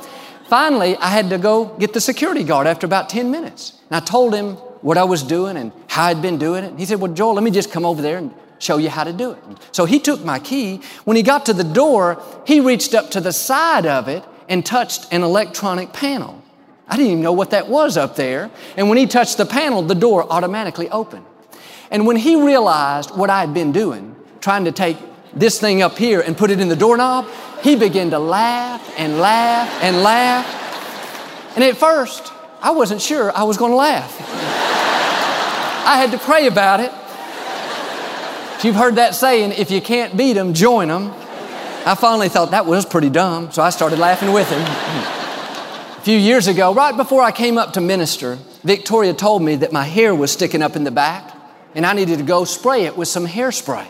Finally, 0.49 0.97
I 0.97 1.09
had 1.09 1.29
to 1.29 1.37
go 1.37 1.65
get 1.77 1.93
the 1.93 2.01
security 2.01 2.43
guard 2.43 2.65
after 2.65 2.87
about 2.87 3.07
10 3.07 3.29
minutes. 3.29 3.79
And 3.91 3.97
I 3.97 3.99
told 4.03 4.33
him 4.33 4.55
what 4.81 4.97
I 4.97 5.03
was 5.03 5.21
doing 5.21 5.57
and 5.57 5.71
how 5.87 6.05
I'd 6.05 6.23
been 6.23 6.39
doing 6.39 6.63
it. 6.63 6.71
And 6.71 6.79
he 6.79 6.87
said, 6.87 6.99
Well, 6.99 7.13
Joel, 7.13 7.35
let 7.35 7.43
me 7.43 7.51
just 7.51 7.71
come 7.71 7.85
over 7.85 8.01
there 8.01 8.17
and 8.17 8.33
show 8.57 8.77
you 8.77 8.89
how 8.89 9.03
to 9.03 9.13
do 9.13 9.31
it. 9.31 9.39
So 9.71 9.85
he 9.85 9.99
took 9.99 10.25
my 10.25 10.39
key. 10.39 10.81
When 11.05 11.15
he 11.15 11.21
got 11.21 11.45
to 11.45 11.53
the 11.53 11.63
door, 11.63 12.23
he 12.47 12.61
reached 12.61 12.95
up 12.95 13.11
to 13.11 13.21
the 13.21 13.31
side 13.31 13.85
of 13.85 14.07
it 14.07 14.23
and 14.49 14.65
touched 14.65 15.13
an 15.13 15.21
electronic 15.21 15.93
panel. 15.93 16.41
I 16.87 16.97
didn't 16.97 17.11
even 17.11 17.23
know 17.23 17.33
what 17.33 17.51
that 17.51 17.67
was 17.67 17.95
up 17.95 18.15
there. 18.15 18.49
And 18.75 18.89
when 18.89 18.97
he 18.97 19.05
touched 19.05 19.37
the 19.37 19.45
panel, 19.45 19.83
the 19.83 19.93
door 19.93 20.25
automatically 20.31 20.89
opened. 20.89 21.27
And 21.91 22.07
when 22.07 22.15
he 22.15 22.41
realized 22.41 23.15
what 23.15 23.29
I 23.29 23.41
had 23.41 23.53
been 23.53 23.71
doing, 23.71 24.15
trying 24.41 24.65
to 24.65 24.71
take 24.71 24.97
this 25.33 25.59
thing 25.59 25.81
up 25.81 25.97
here 25.97 26.21
and 26.21 26.37
put 26.37 26.51
it 26.51 26.59
in 26.59 26.69
the 26.69 26.75
doorknob, 26.75 27.27
he 27.61 27.75
began 27.75 28.09
to 28.11 28.19
laugh 28.19 28.93
and 28.97 29.19
laugh 29.19 29.83
and 29.83 30.01
laugh. 30.01 31.55
And 31.55 31.63
at 31.63 31.77
first, 31.77 32.31
I 32.61 32.71
wasn't 32.71 33.01
sure 33.01 33.35
I 33.35 33.43
was 33.43 33.57
going 33.57 33.71
to 33.71 33.77
laugh. 33.77 34.15
I 35.85 35.97
had 35.97 36.11
to 36.11 36.17
pray 36.17 36.47
about 36.47 36.79
it. 36.79 36.91
You've 38.63 38.75
heard 38.75 38.95
that 38.95 39.15
saying, 39.15 39.53
if 39.53 39.71
you 39.71 39.81
can't 39.81 40.17
beat 40.17 40.33
them, 40.33 40.53
join 40.53 40.89
them. 40.89 41.11
I 41.85 41.95
finally 41.95 42.29
thought 42.29 42.51
that 42.51 42.65
was 42.65 42.85
pretty 42.85 43.09
dumb, 43.09 43.51
so 43.51 43.61
I 43.61 43.69
started 43.69 43.99
laughing 43.99 44.33
with 44.33 44.49
him. 44.49 44.61
A 44.61 46.01
few 46.01 46.17
years 46.17 46.47
ago, 46.47 46.73
right 46.73 46.95
before 46.95 47.23
I 47.23 47.31
came 47.31 47.57
up 47.57 47.73
to 47.73 47.81
minister, 47.81 48.37
Victoria 48.63 49.13
told 49.13 49.41
me 49.41 49.55
that 49.55 49.71
my 49.71 49.83
hair 49.83 50.13
was 50.13 50.31
sticking 50.31 50.61
up 50.61 50.75
in 50.75 50.83
the 50.83 50.91
back 50.91 51.33
and 51.75 51.85
I 51.85 51.93
needed 51.93 52.19
to 52.19 52.25
go 52.25 52.43
spray 52.43 52.83
it 52.83 52.97
with 52.97 53.07
some 53.07 53.25
hairspray. 53.25 53.87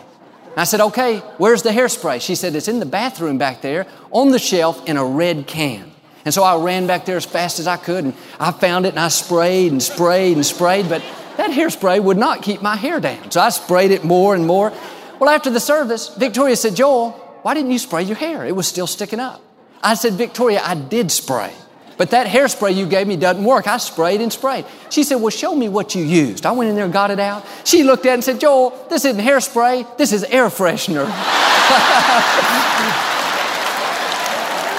I 0.56 0.64
said, 0.64 0.80
okay, 0.80 1.18
where's 1.38 1.62
the 1.62 1.70
hairspray? 1.70 2.20
She 2.20 2.34
said, 2.34 2.54
it's 2.54 2.68
in 2.68 2.80
the 2.80 2.86
bathroom 2.86 3.38
back 3.38 3.62
there 3.62 3.86
on 4.10 4.30
the 4.30 4.38
shelf 4.38 4.86
in 4.88 4.96
a 4.96 5.04
red 5.04 5.46
can. 5.46 5.90
And 6.24 6.34
so 6.34 6.42
I 6.42 6.62
ran 6.62 6.86
back 6.86 7.06
there 7.06 7.16
as 7.16 7.24
fast 7.24 7.58
as 7.58 7.66
I 7.66 7.76
could 7.76 8.04
and 8.04 8.14
I 8.38 8.50
found 8.50 8.84
it 8.84 8.90
and 8.90 8.98
I 8.98 9.08
sprayed 9.08 9.72
and 9.72 9.82
sprayed 9.82 10.36
and 10.36 10.44
sprayed, 10.44 10.88
but 10.88 11.02
that 11.36 11.50
hairspray 11.50 12.02
would 12.02 12.18
not 12.18 12.42
keep 12.42 12.60
my 12.60 12.76
hair 12.76 13.00
down. 13.00 13.30
So 13.30 13.40
I 13.40 13.48
sprayed 13.48 13.90
it 13.90 14.04
more 14.04 14.34
and 14.34 14.46
more. 14.46 14.72
Well, 15.18 15.30
after 15.30 15.50
the 15.50 15.60
service, 15.60 16.14
Victoria 16.14 16.56
said, 16.56 16.76
Joel, 16.76 17.12
why 17.42 17.54
didn't 17.54 17.70
you 17.70 17.78
spray 17.78 18.02
your 18.02 18.16
hair? 18.16 18.44
It 18.44 18.54
was 18.54 18.66
still 18.68 18.86
sticking 18.86 19.20
up. 19.20 19.42
I 19.82 19.94
said, 19.94 20.14
Victoria, 20.14 20.60
I 20.62 20.74
did 20.74 21.10
spray. 21.10 21.54
But 22.00 22.12
that 22.12 22.26
hairspray 22.26 22.74
you 22.74 22.86
gave 22.86 23.06
me 23.06 23.16
doesn't 23.16 23.44
work. 23.44 23.68
I 23.68 23.76
sprayed 23.76 24.22
and 24.22 24.32
sprayed. 24.32 24.64
She 24.88 25.04
said, 25.04 25.16
Well, 25.16 25.28
show 25.28 25.54
me 25.54 25.68
what 25.68 25.94
you 25.94 26.02
used. 26.02 26.46
I 26.46 26.52
went 26.52 26.70
in 26.70 26.74
there 26.74 26.86
and 26.86 26.92
got 26.94 27.10
it 27.10 27.20
out. 27.20 27.44
She 27.64 27.82
looked 27.82 28.06
at 28.06 28.12
it 28.12 28.14
and 28.14 28.24
said, 28.24 28.40
Joel, 28.40 28.70
this 28.88 29.04
isn't 29.04 29.22
hairspray, 29.22 29.98
this 29.98 30.14
is 30.14 30.24
air 30.24 30.46
freshener. 30.46 31.04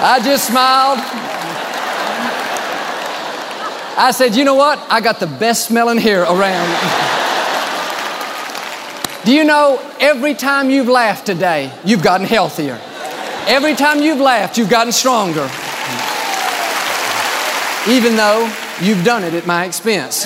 I 0.04 0.20
just 0.24 0.48
smiled. 0.48 0.98
I 4.00 4.10
said, 4.10 4.36
You 4.36 4.44
know 4.44 4.56
what? 4.56 4.80
I 4.90 5.00
got 5.00 5.20
the 5.20 5.28
best 5.28 5.68
smelling 5.68 6.00
hair 6.00 6.24
around. 6.24 6.70
Do 9.26 9.32
you 9.32 9.44
know 9.44 9.80
every 10.00 10.34
time 10.34 10.72
you've 10.72 10.88
laughed 10.88 11.28
today, 11.28 11.72
you've 11.86 12.02
gotten 12.02 12.26
healthier? 12.26 12.82
Every 13.46 13.76
time 13.76 14.02
you've 14.02 14.20
laughed, 14.20 14.58
you've 14.58 14.72
gotten 14.72 14.92
stronger 14.92 15.48
even 17.88 18.16
though 18.16 18.54
you've 18.80 19.04
done 19.04 19.24
it 19.24 19.34
at 19.34 19.48
my 19.48 19.66
expense. 19.66 20.26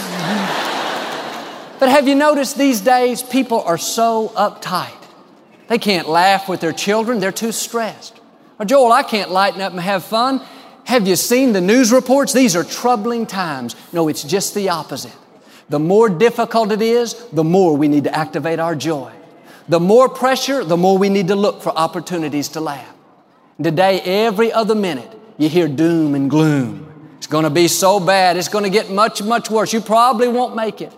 but 1.79 1.89
have 1.89 2.07
you 2.07 2.15
noticed 2.15 2.57
these 2.57 2.81
days 2.81 3.23
people 3.23 3.61
are 3.61 3.77
so 3.77 4.29
uptight? 4.35 4.91
They 5.67 5.77
can't 5.77 6.09
laugh 6.09 6.49
with 6.49 6.59
their 6.59 6.73
children, 6.73 7.19
they're 7.19 7.31
too 7.31 7.51
stressed. 7.51 8.19
Or, 8.59 8.65
Joel, 8.65 8.91
I 8.91 9.03
can't 9.03 9.31
lighten 9.31 9.61
up 9.61 9.71
and 9.71 9.81
have 9.81 10.03
fun. 10.03 10.41
Have 10.85 11.07
you 11.07 11.15
seen 11.15 11.53
the 11.53 11.61
news 11.61 11.91
reports? 11.91 12.31
These 12.31 12.55
are 12.55 12.63
troubling 12.63 13.25
times. 13.25 13.75
No, 13.91 14.07
it's 14.07 14.23
just 14.23 14.53
the 14.53 14.69
opposite. 14.69 15.15
The 15.67 15.79
more 15.79 16.09
difficult 16.09 16.71
it 16.71 16.81
is, 16.81 17.15
the 17.29 17.43
more 17.43 17.75
we 17.75 17.87
need 17.87 18.03
to 18.03 18.15
activate 18.15 18.59
our 18.59 18.75
joy. 18.75 19.11
The 19.67 19.79
more 19.79 20.07
pressure, 20.07 20.63
the 20.63 20.77
more 20.77 20.97
we 20.97 21.09
need 21.09 21.29
to 21.29 21.35
look 21.35 21.63
for 21.63 21.71
opportunities 21.71 22.49
to 22.49 22.61
laugh. 22.61 22.93
Today, 23.61 23.99
every 24.01 24.51
other 24.51 24.75
minute, 24.75 25.11
you 25.37 25.49
hear 25.49 25.67
doom 25.67 26.13
and 26.13 26.29
gloom. 26.29 26.94
It's 27.25 27.31
going 27.31 27.45
to 27.45 27.49
be 27.49 27.67
so 27.67 27.99
bad. 27.99 28.37
It's 28.37 28.49
going 28.49 28.65
to 28.65 28.69
get 28.69 28.91
much, 28.91 29.23
much 29.23 29.49
worse. 29.49 29.73
You 29.73 29.81
probably 29.81 30.27
won't 30.27 30.55
make 30.55 30.79
it. 30.79 30.93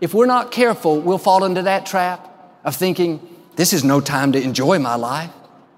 If 0.00 0.14
we're 0.14 0.24
not 0.24 0.52
careful, 0.52 1.00
we'll 1.00 1.18
fall 1.18 1.42
into 1.42 1.62
that 1.62 1.84
trap 1.84 2.60
of 2.62 2.76
thinking, 2.76 3.18
this 3.56 3.72
is 3.72 3.82
no 3.82 4.00
time 4.00 4.30
to 4.30 4.40
enjoy 4.40 4.78
my 4.78 4.94
life. 4.94 5.32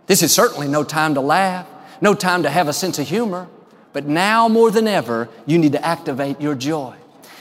This 0.07 0.23
is 0.23 0.35
certainly 0.35 0.69
no 0.69 0.85
time 0.85 1.15
to 1.15 1.23
laugh, 1.23 1.67
no 2.03 2.13
time 2.13 2.43
to 2.43 2.51
have 2.51 2.69
a 2.69 2.75
sense 2.75 2.99
of 2.99 3.09
humor. 3.09 3.49
But 3.95 4.05
now 4.05 4.49
more 4.49 4.71
than 4.71 4.87
ever, 4.87 5.31
you 5.47 5.57
need 5.57 5.73
to 5.73 5.83
activate 5.83 6.43
your 6.43 6.55
joy. 6.55 6.95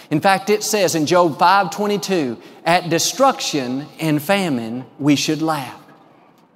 In 0.09 0.21
fact, 0.21 0.49
it 0.49 0.63
says 0.63 0.95
in 0.95 1.07
Job 1.07 1.37
5:22, 1.37 2.37
at 2.63 2.87
destruction 2.87 3.85
and 3.99 4.21
famine 4.21 4.85
we 4.97 5.17
should 5.17 5.41
laugh. 5.41 5.81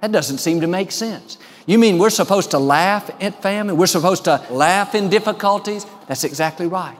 That 0.00 0.12
doesn't 0.12 0.38
seem 0.38 0.62
to 0.62 0.66
make 0.66 0.92
sense. 0.92 1.36
You 1.70 1.78
mean 1.78 1.98
we're 1.98 2.10
supposed 2.10 2.50
to 2.50 2.58
laugh 2.58 3.12
at 3.22 3.42
famine? 3.42 3.76
We're 3.76 3.86
supposed 3.86 4.24
to 4.24 4.44
laugh 4.50 4.96
in 4.96 5.08
difficulties? 5.08 5.86
That's 6.08 6.24
exactly 6.24 6.66
right. 6.66 6.98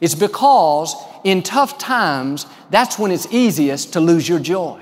It's 0.00 0.14
because 0.14 0.94
in 1.24 1.42
tough 1.42 1.78
times, 1.78 2.46
that's 2.70 2.96
when 2.96 3.10
it's 3.10 3.26
easiest 3.32 3.94
to 3.94 4.00
lose 4.00 4.28
your 4.28 4.38
joy. 4.38 4.80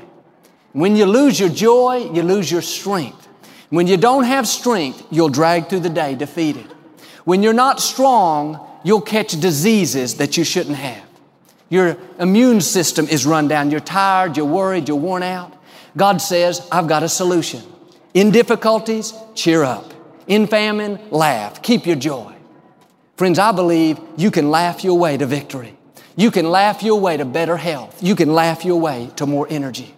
When 0.73 0.97
you 0.97 1.07
lose 1.07 1.41
your 1.41 1.49
joy, 1.49 2.11
you 2.13 2.23
lose 2.23 2.53
your 2.53 2.61
strength. 2.61 3.27
When 3.71 3.87
you 3.87 3.97
don't 3.97 4.25
have 4.25 4.47
strength, 4.47 5.03
you'll 5.11 5.31
drag 5.31 5.69
through 5.71 5.81
the 5.81 5.89
day 5.89 6.15
defeated. 6.15 6.67
When 7.25 7.43
you're 7.43 7.55
not 7.55 7.81
strong, 7.81 8.61
you'll 8.85 9.01
catch 9.01 9.41
diseases 9.41 10.17
that 10.17 10.37
you 10.37 10.45
shouldn't 10.45 10.77
have. 10.77 11.09
Your 11.71 11.97
immune 12.19 12.61
system 12.61 13.09
is 13.09 13.25
run 13.25 13.49
down. 13.49 13.71
You're 13.71 13.81
tired, 13.81 14.37
you're 14.37 14.45
worried, 14.45 14.89
you're 14.89 14.99
worn 14.99 15.23
out. 15.23 15.55
God 15.97 16.21
says, 16.21 16.69
I've 16.71 16.87
got 16.87 17.03
a 17.03 17.09
solution. 17.09 17.63
In 18.15 18.31
difficulties, 18.31 19.15
cheer 19.35 19.63
up. 19.63 19.93
In 20.27 20.47
famine, 20.47 20.99
laugh. 21.11 21.63
Keep 21.63 21.87
your 21.87 21.97
joy. 21.97 22.35
Friends, 23.17 23.39
I 23.39 23.53
believe 23.53 23.99
you 24.17 24.31
can 24.31 24.51
laugh 24.51 24.85
your 24.85 24.99
way 24.99 25.17
to 25.17 25.27
victory. 25.27 25.77
You 26.17 26.31
can 26.31 26.51
laugh 26.51 26.83
your 26.83 27.01
way 27.01 27.17
to 27.17 27.25
better 27.25 27.57
health. 27.57 28.03
You 28.03 28.15
can 28.15 28.35
laugh 28.35 28.65
your 28.65 28.79
way 28.81 29.11
to 29.17 29.27
more 29.27 29.47
energy. 29.49 29.95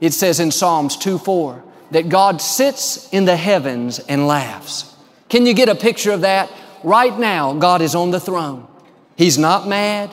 It 0.00 0.12
says 0.12 0.40
in 0.40 0.50
Psalms 0.50 0.96
2 0.98 1.18
4 1.18 1.64
that 1.92 2.08
God 2.10 2.42
sits 2.42 3.08
in 3.10 3.24
the 3.24 3.36
heavens 3.36 3.98
and 3.98 4.26
laughs. 4.26 4.94
Can 5.30 5.46
you 5.46 5.54
get 5.54 5.70
a 5.70 5.74
picture 5.74 6.12
of 6.12 6.20
that? 6.20 6.50
Right 6.82 7.18
now, 7.18 7.54
God 7.54 7.80
is 7.80 7.94
on 7.94 8.10
the 8.10 8.20
throne. 8.20 8.66
He's 9.16 9.38
not 9.38 9.66
mad. 9.66 10.10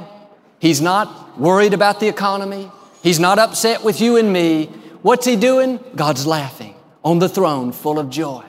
He's 0.59 0.79
not 0.79 1.37
worried 1.37 1.73
about 1.73 1.99
the 1.99 2.07
economy. 2.07 2.71
He's 3.01 3.19
not 3.19 3.39
upset 3.39 3.83
with 3.83 3.99
you 3.99 4.15
and 4.15 4.31
me. 4.31 4.67
What's 5.01 5.25
He 5.25 5.35
doing? 5.35 5.79
God's 5.95 6.25
laughing 6.25 6.72
on 7.03 7.19
the 7.19 7.29
throne 7.29 7.71
full 7.71 7.99
of 7.99 8.09
joy. 8.09 8.43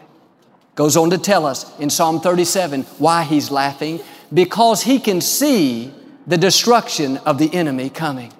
Goes 0.74 0.96
on 0.96 1.10
to 1.10 1.18
tell 1.18 1.46
us 1.46 1.78
in 1.78 1.90
Psalm 1.90 2.20
37 2.20 2.82
why 2.98 3.22
he's 3.22 3.50
laughing. 3.50 4.00
Because 4.32 4.82
he 4.82 4.98
can 4.98 5.20
see 5.20 5.92
the 6.26 6.38
destruction 6.38 7.18
of 7.18 7.38
the 7.38 7.52
enemy 7.54 7.90
coming. 7.90 8.32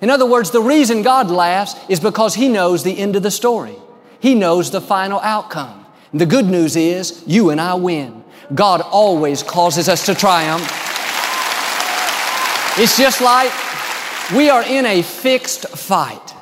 In 0.00 0.08
other 0.08 0.24
words, 0.24 0.50
the 0.50 0.62
reason 0.62 1.02
God 1.02 1.30
laughs 1.30 1.74
is 1.88 2.00
because 2.00 2.34
he 2.34 2.48
knows 2.48 2.82
the 2.82 2.98
end 2.98 3.16
of 3.16 3.22
the 3.22 3.30
story. 3.30 3.76
He 4.20 4.34
knows 4.34 4.70
the 4.70 4.80
final 4.80 5.20
outcome. 5.20 5.84
The 6.14 6.26
good 6.26 6.46
news 6.46 6.76
is 6.76 7.22
you 7.26 7.50
and 7.50 7.60
I 7.60 7.74
win. 7.74 8.24
God 8.54 8.80
always 8.80 9.42
causes 9.42 9.88
us 9.88 10.06
to 10.06 10.14
triumph. 10.14 10.62
It's 12.78 12.96
just 12.96 13.20
like 13.20 13.52
we 14.34 14.48
are 14.48 14.62
in 14.62 14.86
a 14.86 15.02
fixed 15.02 15.68
fight. 15.68 16.34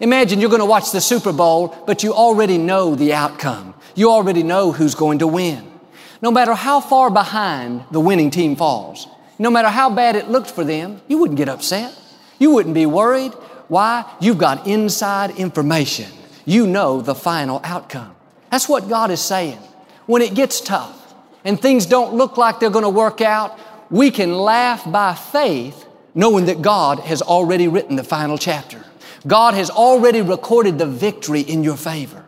Imagine 0.00 0.40
you're 0.40 0.50
going 0.50 0.60
to 0.60 0.66
watch 0.66 0.90
the 0.90 1.00
Super 1.00 1.32
Bowl, 1.32 1.76
but 1.86 2.02
you 2.02 2.12
already 2.12 2.58
know 2.58 2.94
the 2.94 3.14
outcome. 3.14 3.74
You 3.94 4.10
already 4.10 4.42
know 4.42 4.72
who's 4.72 4.94
going 4.94 5.20
to 5.20 5.26
win. 5.26 5.70
No 6.20 6.30
matter 6.30 6.54
how 6.54 6.80
far 6.80 7.10
behind 7.10 7.84
the 7.90 8.00
winning 8.00 8.30
team 8.30 8.56
falls, 8.56 9.06
no 9.38 9.50
matter 9.50 9.68
how 9.68 9.90
bad 9.90 10.16
it 10.16 10.28
looked 10.28 10.50
for 10.50 10.64
them, 10.64 11.00
you 11.06 11.18
wouldn't 11.18 11.36
get 11.36 11.48
upset. 11.48 11.96
You 12.38 12.50
wouldn't 12.50 12.74
be 12.74 12.86
worried. 12.86 13.32
Why? 13.68 14.04
You've 14.20 14.38
got 14.38 14.66
inside 14.66 15.36
information. 15.36 16.10
You 16.44 16.66
know 16.66 17.00
the 17.00 17.14
final 17.14 17.60
outcome. 17.62 18.14
That's 18.50 18.68
what 18.68 18.88
God 18.88 19.10
is 19.10 19.20
saying. 19.20 19.58
When 20.06 20.22
it 20.22 20.34
gets 20.34 20.60
tough 20.60 21.14
and 21.44 21.60
things 21.60 21.86
don't 21.86 22.14
look 22.14 22.36
like 22.36 22.58
they're 22.58 22.70
going 22.70 22.84
to 22.84 22.90
work 22.90 23.20
out, 23.20 23.58
we 23.90 24.10
can 24.10 24.34
laugh 24.34 24.90
by 24.90 25.14
faith 25.14 25.86
knowing 26.14 26.46
that 26.46 26.62
God 26.62 27.00
has 27.00 27.22
already 27.22 27.68
written 27.68 27.96
the 27.96 28.04
final 28.04 28.38
chapter. 28.38 28.84
God 29.26 29.54
has 29.54 29.70
already 29.70 30.20
recorded 30.20 30.78
the 30.78 30.86
victory 30.86 31.40
in 31.40 31.64
your 31.64 31.76
favor. 31.76 32.24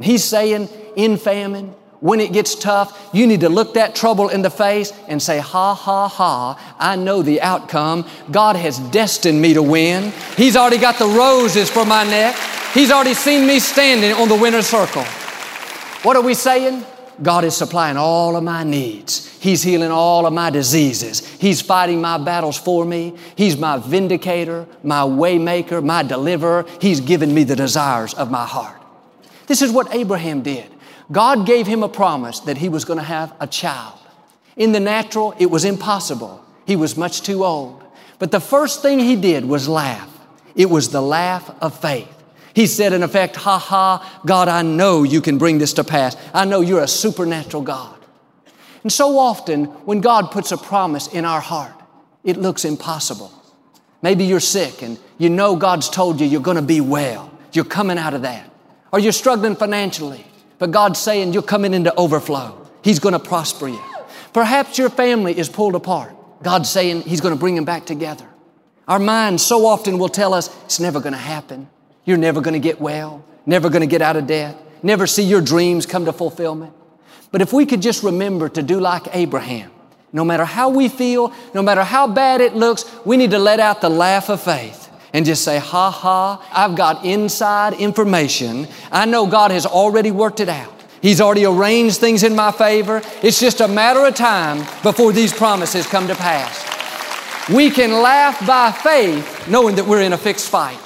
He's 0.00 0.24
saying, 0.24 0.68
in 0.96 1.16
famine, 1.16 1.74
when 2.00 2.20
it 2.20 2.32
gets 2.32 2.54
tough, 2.54 3.10
you 3.12 3.26
need 3.26 3.40
to 3.40 3.48
look 3.48 3.74
that 3.74 3.94
trouble 3.94 4.28
in 4.28 4.42
the 4.42 4.50
face 4.50 4.92
and 5.08 5.20
say, 5.20 5.38
ha, 5.38 5.74
ha, 5.74 6.08
ha, 6.08 6.76
I 6.78 6.96
know 6.96 7.22
the 7.22 7.40
outcome. 7.40 8.06
God 8.30 8.56
has 8.56 8.78
destined 8.78 9.42
me 9.42 9.54
to 9.54 9.62
win. 9.62 10.12
He's 10.36 10.56
already 10.56 10.78
got 10.78 10.98
the 10.98 11.06
roses 11.06 11.68
for 11.68 11.84
my 11.84 12.04
neck. 12.04 12.36
He's 12.72 12.90
already 12.90 13.14
seen 13.14 13.46
me 13.46 13.58
standing 13.58 14.12
on 14.12 14.28
the 14.28 14.36
winner's 14.36 14.66
circle. 14.66 15.04
What 16.02 16.16
are 16.16 16.22
we 16.22 16.34
saying? 16.34 16.84
God 17.22 17.44
is 17.44 17.56
supplying 17.56 17.96
all 17.96 18.36
of 18.36 18.44
my 18.44 18.62
needs. 18.64 19.26
He's 19.40 19.62
healing 19.62 19.90
all 19.90 20.26
of 20.26 20.32
my 20.32 20.50
diseases. 20.50 21.26
He's 21.36 21.60
fighting 21.60 22.00
my 22.00 22.18
battles 22.18 22.58
for 22.58 22.84
me. 22.84 23.16
He's 23.36 23.56
my 23.56 23.78
vindicator, 23.78 24.66
my 24.82 25.02
waymaker, 25.02 25.84
my 25.84 26.02
deliverer. 26.02 26.66
He's 26.80 27.00
given 27.00 27.34
me 27.34 27.44
the 27.44 27.56
desires 27.56 28.14
of 28.14 28.30
my 28.30 28.44
heart. 28.44 28.80
This 29.46 29.62
is 29.62 29.72
what 29.72 29.94
Abraham 29.94 30.42
did. 30.42 30.70
God 31.10 31.46
gave 31.46 31.66
him 31.66 31.82
a 31.82 31.88
promise 31.88 32.40
that 32.40 32.58
he 32.58 32.68
was 32.68 32.84
going 32.84 32.98
to 32.98 33.04
have 33.04 33.34
a 33.40 33.46
child. 33.46 33.98
In 34.56 34.72
the 34.72 34.80
natural, 34.80 35.34
it 35.38 35.50
was 35.50 35.64
impossible. 35.64 36.44
He 36.66 36.76
was 36.76 36.96
much 36.96 37.22
too 37.22 37.44
old. 37.44 37.82
But 38.18 38.30
the 38.30 38.40
first 38.40 38.82
thing 38.82 38.98
he 38.98 39.16
did 39.16 39.44
was 39.44 39.68
laugh. 39.68 40.12
It 40.54 40.68
was 40.68 40.90
the 40.90 41.00
laugh 41.00 41.50
of 41.62 41.78
faith. 41.78 42.17
He 42.58 42.66
said, 42.66 42.92
in 42.92 43.04
effect, 43.04 43.36
Ha 43.36 43.56
ha, 43.56 44.20
God, 44.26 44.48
I 44.48 44.62
know 44.62 45.04
you 45.04 45.20
can 45.20 45.38
bring 45.38 45.58
this 45.58 45.74
to 45.74 45.84
pass. 45.84 46.16
I 46.34 46.44
know 46.44 46.60
you're 46.60 46.82
a 46.82 46.88
supernatural 46.88 47.62
God. 47.62 47.96
And 48.82 48.92
so 48.92 49.16
often, 49.16 49.66
when 49.86 50.00
God 50.00 50.32
puts 50.32 50.50
a 50.50 50.56
promise 50.56 51.06
in 51.06 51.24
our 51.24 51.40
heart, 51.40 51.80
it 52.24 52.36
looks 52.36 52.64
impossible. 52.64 53.32
Maybe 54.02 54.24
you're 54.24 54.40
sick 54.40 54.82
and 54.82 54.98
you 55.18 55.30
know 55.30 55.54
God's 55.54 55.88
told 55.88 56.20
you 56.20 56.26
you're 56.26 56.40
going 56.40 56.56
to 56.56 56.60
be 56.60 56.80
well. 56.80 57.30
You're 57.52 57.64
coming 57.64 57.96
out 57.96 58.12
of 58.12 58.22
that. 58.22 58.50
Or 58.92 58.98
you're 58.98 59.12
struggling 59.12 59.54
financially, 59.54 60.26
but 60.58 60.72
God's 60.72 60.98
saying 60.98 61.34
you're 61.34 61.44
coming 61.44 61.74
into 61.74 61.94
overflow. 61.94 62.68
He's 62.82 62.98
going 62.98 63.12
to 63.12 63.20
prosper 63.20 63.68
you. 63.68 63.80
Perhaps 64.32 64.78
your 64.78 64.90
family 64.90 65.38
is 65.38 65.48
pulled 65.48 65.76
apart. 65.76 66.12
God's 66.42 66.68
saying 66.68 67.02
He's 67.02 67.20
going 67.20 67.34
to 67.34 67.38
bring 67.38 67.54
them 67.54 67.64
back 67.64 67.86
together. 67.86 68.26
Our 68.88 68.98
minds 68.98 69.46
so 69.46 69.64
often 69.64 69.96
will 69.96 70.08
tell 70.08 70.34
us 70.34 70.50
it's 70.64 70.80
never 70.80 70.98
going 70.98 71.12
to 71.12 71.20
happen. 71.20 71.68
You're 72.08 72.16
never 72.16 72.40
going 72.40 72.54
to 72.54 72.58
get 72.58 72.80
well, 72.80 73.22
never 73.44 73.68
going 73.68 73.82
to 73.82 73.86
get 73.86 74.00
out 74.00 74.16
of 74.16 74.26
debt, 74.26 74.56
never 74.82 75.06
see 75.06 75.24
your 75.24 75.42
dreams 75.42 75.84
come 75.84 76.06
to 76.06 76.12
fulfillment. 76.14 76.72
But 77.30 77.42
if 77.42 77.52
we 77.52 77.66
could 77.66 77.82
just 77.82 78.02
remember 78.02 78.48
to 78.48 78.62
do 78.62 78.80
like 78.80 79.14
Abraham, 79.14 79.70
no 80.10 80.24
matter 80.24 80.46
how 80.46 80.70
we 80.70 80.88
feel, 80.88 81.34
no 81.52 81.60
matter 81.60 81.84
how 81.84 82.06
bad 82.06 82.40
it 82.40 82.56
looks, 82.56 82.86
we 83.04 83.18
need 83.18 83.32
to 83.32 83.38
let 83.38 83.60
out 83.60 83.82
the 83.82 83.90
laugh 83.90 84.30
of 84.30 84.40
faith 84.40 84.90
and 85.12 85.26
just 85.26 85.44
say, 85.44 85.58
ha 85.58 85.90
ha, 85.90 86.48
I've 86.50 86.78
got 86.78 87.04
inside 87.04 87.74
information. 87.74 88.68
I 88.90 89.04
know 89.04 89.26
God 89.26 89.50
has 89.50 89.66
already 89.66 90.10
worked 90.10 90.40
it 90.40 90.48
out. 90.48 90.72
He's 91.02 91.20
already 91.20 91.44
arranged 91.44 91.98
things 91.98 92.22
in 92.22 92.34
my 92.34 92.52
favor. 92.52 93.02
It's 93.22 93.38
just 93.38 93.60
a 93.60 93.68
matter 93.68 94.06
of 94.06 94.14
time 94.14 94.60
before 94.82 95.12
these 95.12 95.34
promises 95.34 95.86
come 95.86 96.08
to 96.08 96.14
pass. 96.14 97.50
We 97.50 97.68
can 97.68 97.92
laugh 97.92 98.46
by 98.46 98.72
faith 98.72 99.46
knowing 99.46 99.76
that 99.76 99.86
we're 99.86 100.00
in 100.00 100.14
a 100.14 100.18
fixed 100.18 100.48
fight. 100.48 100.80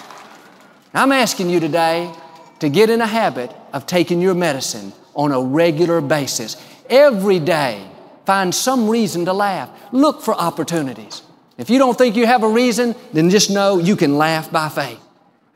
I'm 0.94 1.12
asking 1.12 1.48
you 1.48 1.58
today 1.58 2.12
to 2.58 2.68
get 2.68 2.90
in 2.90 3.00
a 3.00 3.06
habit 3.06 3.50
of 3.72 3.86
taking 3.86 4.20
your 4.20 4.34
medicine 4.34 4.92
on 5.14 5.32
a 5.32 5.40
regular 5.40 6.02
basis. 6.02 6.56
Every 6.90 7.38
day, 7.38 7.88
find 8.26 8.54
some 8.54 8.88
reason 8.88 9.24
to 9.24 9.32
laugh. 9.32 9.70
Look 9.90 10.20
for 10.20 10.34
opportunities. 10.34 11.22
If 11.56 11.70
you 11.70 11.78
don't 11.78 11.96
think 11.96 12.14
you 12.14 12.26
have 12.26 12.42
a 12.42 12.48
reason, 12.48 12.94
then 13.12 13.30
just 13.30 13.50
know 13.50 13.78
you 13.78 13.96
can 13.96 14.18
laugh 14.18 14.52
by 14.52 14.68
faith. 14.68 15.00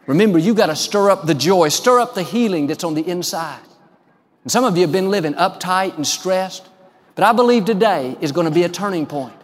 Remember, 0.07 0.39
you 0.39 0.55
got 0.55 0.67
to 0.67 0.77
stir 0.77 1.11
up 1.11 1.27
the 1.27 1.35
joy, 1.35 1.69
stir 1.69 2.01
up 2.01 2.15
the 2.15 2.23
healing 2.23 2.67
that's 2.67 2.85
on 2.85 2.95
the 2.95 3.07
inside. 3.07 3.61
And 4.43 4.51
some 4.51 4.65
of 4.65 4.77
you 4.77 4.83
have 4.83 4.93
been 4.93 5.11
living 5.11 5.35
uptight 5.35 5.97
and 5.97 6.07
stressed, 6.07 6.67
but 7.15 7.25
I 7.25 7.33
believe 7.33 7.65
today 7.65 8.17
is 8.21 8.33
going 8.33 8.47
to 8.47 8.51
be 8.53 8.63
a 8.63 8.69
turning 8.69 9.05
point. 9.05 9.35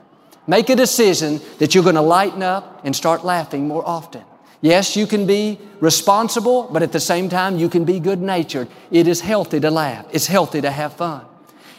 Make 0.46 0.70
a 0.70 0.76
decision 0.76 1.40
that 1.58 1.74
you're 1.74 1.84
going 1.84 1.96
to 1.96 2.02
lighten 2.02 2.42
up 2.42 2.84
and 2.84 2.94
start 2.94 3.24
laughing 3.24 3.68
more 3.68 3.86
often. 3.86 4.24
Yes, 4.62 4.96
you 4.96 5.08
can 5.08 5.26
be 5.26 5.58
responsible, 5.80 6.68
but 6.72 6.82
at 6.82 6.92
the 6.92 7.00
same 7.00 7.28
time, 7.28 7.58
you 7.58 7.68
can 7.68 7.84
be 7.84 7.98
good 7.98 8.22
natured. 8.22 8.68
It 8.92 9.08
is 9.08 9.20
healthy 9.20 9.58
to 9.60 9.70
laugh. 9.70 10.06
It's 10.12 10.28
healthy 10.28 10.60
to 10.60 10.70
have 10.70 10.94
fun. 10.94 11.24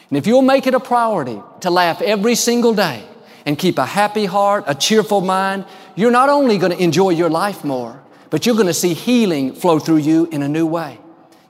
And 0.10 0.18
if 0.18 0.28
you'll 0.28 0.42
make 0.42 0.68
it 0.68 0.76
a 0.76 0.80
priority 0.80 1.42
to 1.62 1.70
laugh 1.72 2.02
every 2.02 2.36
single 2.36 2.74
day 2.74 3.04
and 3.46 3.58
keep 3.58 3.78
a 3.78 3.86
happy 3.86 4.26
heart, 4.26 4.66
a 4.68 4.76
cheerful 4.76 5.22
mind, 5.22 5.66
you're 5.96 6.12
not 6.12 6.28
only 6.28 6.58
going 6.58 6.74
to 6.74 6.84
enjoy 6.84 7.12
your 7.12 7.30
life 7.30 7.64
more, 7.64 8.04
but 8.30 8.46
you're 8.46 8.56
going 8.56 8.68
to 8.68 8.74
see 8.74 8.94
healing 8.94 9.54
flow 9.54 9.80
through 9.80 9.98
you 9.98 10.26
in 10.32 10.44
a 10.44 10.50
new 10.50 10.68
way. 10.68 11.00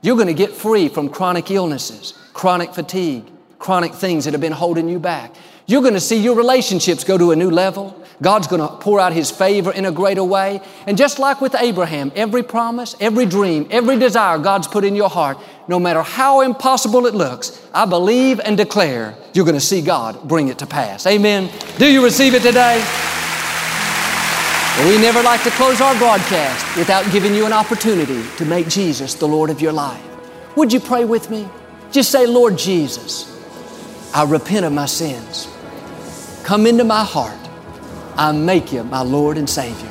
You're 0.02 0.16
going 0.16 0.28
to 0.28 0.34
get 0.34 0.52
free 0.52 0.88
from 0.88 1.08
chronic 1.08 1.50
illnesses, 1.50 2.14
chronic 2.32 2.74
fatigue, 2.74 3.24
chronic 3.58 3.92
things 3.94 4.24
that 4.24 4.32
have 4.32 4.40
been 4.40 4.52
holding 4.52 4.88
you 4.88 5.00
back. 5.00 5.34
You're 5.66 5.82
going 5.82 5.94
to 5.94 6.00
see 6.00 6.22
your 6.22 6.36
relationships 6.36 7.02
go 7.02 7.18
to 7.18 7.32
a 7.32 7.36
new 7.36 7.50
level. 7.50 8.03
God's 8.22 8.46
going 8.46 8.60
to 8.60 8.68
pour 8.76 9.00
out 9.00 9.12
His 9.12 9.30
favor 9.30 9.72
in 9.72 9.84
a 9.84 9.92
greater 9.92 10.22
way. 10.22 10.60
And 10.86 10.96
just 10.96 11.18
like 11.18 11.40
with 11.40 11.54
Abraham, 11.54 12.12
every 12.14 12.42
promise, 12.42 12.94
every 13.00 13.26
dream, 13.26 13.66
every 13.70 13.98
desire 13.98 14.38
God's 14.38 14.68
put 14.68 14.84
in 14.84 14.94
your 14.94 15.10
heart, 15.10 15.38
no 15.66 15.80
matter 15.80 16.02
how 16.02 16.40
impossible 16.42 17.06
it 17.06 17.14
looks, 17.14 17.60
I 17.72 17.86
believe 17.86 18.40
and 18.40 18.56
declare 18.56 19.16
you're 19.32 19.44
going 19.44 19.56
to 19.56 19.60
see 19.60 19.82
God 19.82 20.22
bring 20.28 20.48
it 20.48 20.58
to 20.58 20.66
pass. 20.66 21.06
Amen. 21.06 21.50
Do 21.78 21.90
you 21.90 22.04
receive 22.04 22.34
it 22.34 22.42
today? 22.42 22.84
We 24.86 24.98
never 24.98 25.22
like 25.22 25.42
to 25.44 25.50
close 25.50 25.80
our 25.80 25.96
broadcast 25.96 26.76
without 26.76 27.10
giving 27.12 27.34
you 27.34 27.46
an 27.46 27.52
opportunity 27.52 28.22
to 28.38 28.44
make 28.44 28.68
Jesus 28.68 29.14
the 29.14 29.26
Lord 29.26 29.50
of 29.50 29.60
your 29.60 29.72
life. 29.72 30.02
Would 30.56 30.72
you 30.72 30.80
pray 30.80 31.04
with 31.04 31.30
me? 31.30 31.48
Just 31.92 32.10
say, 32.10 32.26
Lord 32.26 32.58
Jesus, 32.58 33.30
I 34.12 34.24
repent 34.24 34.64
of 34.64 34.72
my 34.72 34.86
sins. 34.86 35.48
Come 36.42 36.66
into 36.66 36.84
my 36.84 37.04
heart 37.04 37.43
I 38.16 38.32
make 38.32 38.72
you 38.72 38.84
my 38.84 39.02
Lord 39.02 39.38
and 39.38 39.48
Savior. 39.48 39.88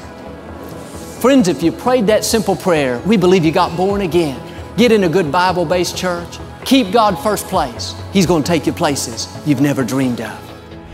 Friends, 1.19 1.47
if 1.47 1.63
you 1.63 1.71
prayed 1.71 2.07
that 2.07 2.23
simple 2.23 2.55
prayer, 2.55 2.99
we 3.05 3.17
believe 3.17 3.45
you 3.45 3.51
got 3.51 3.75
born 3.77 4.01
again. 4.01 4.41
Get 4.77 4.91
in 4.91 5.03
a 5.05 5.09
good 5.09 5.31
Bible 5.31 5.65
based 5.65 5.97
church. 5.97 6.39
Keep 6.65 6.91
God 6.91 7.15
first 7.15 7.47
place. 7.47 7.95
He's 8.11 8.25
going 8.25 8.43
to 8.43 8.47
take 8.47 8.65
you 8.65 8.73
places 8.73 9.27
you've 9.45 9.61
never 9.61 9.83
dreamed 9.83 10.21
of. 10.21 10.39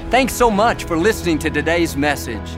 Thanks 0.09 0.33
so 0.33 0.49
much 0.49 0.83
for 0.83 0.97
listening 0.97 1.39
to 1.39 1.49
today's 1.49 1.95
message. 1.95 2.57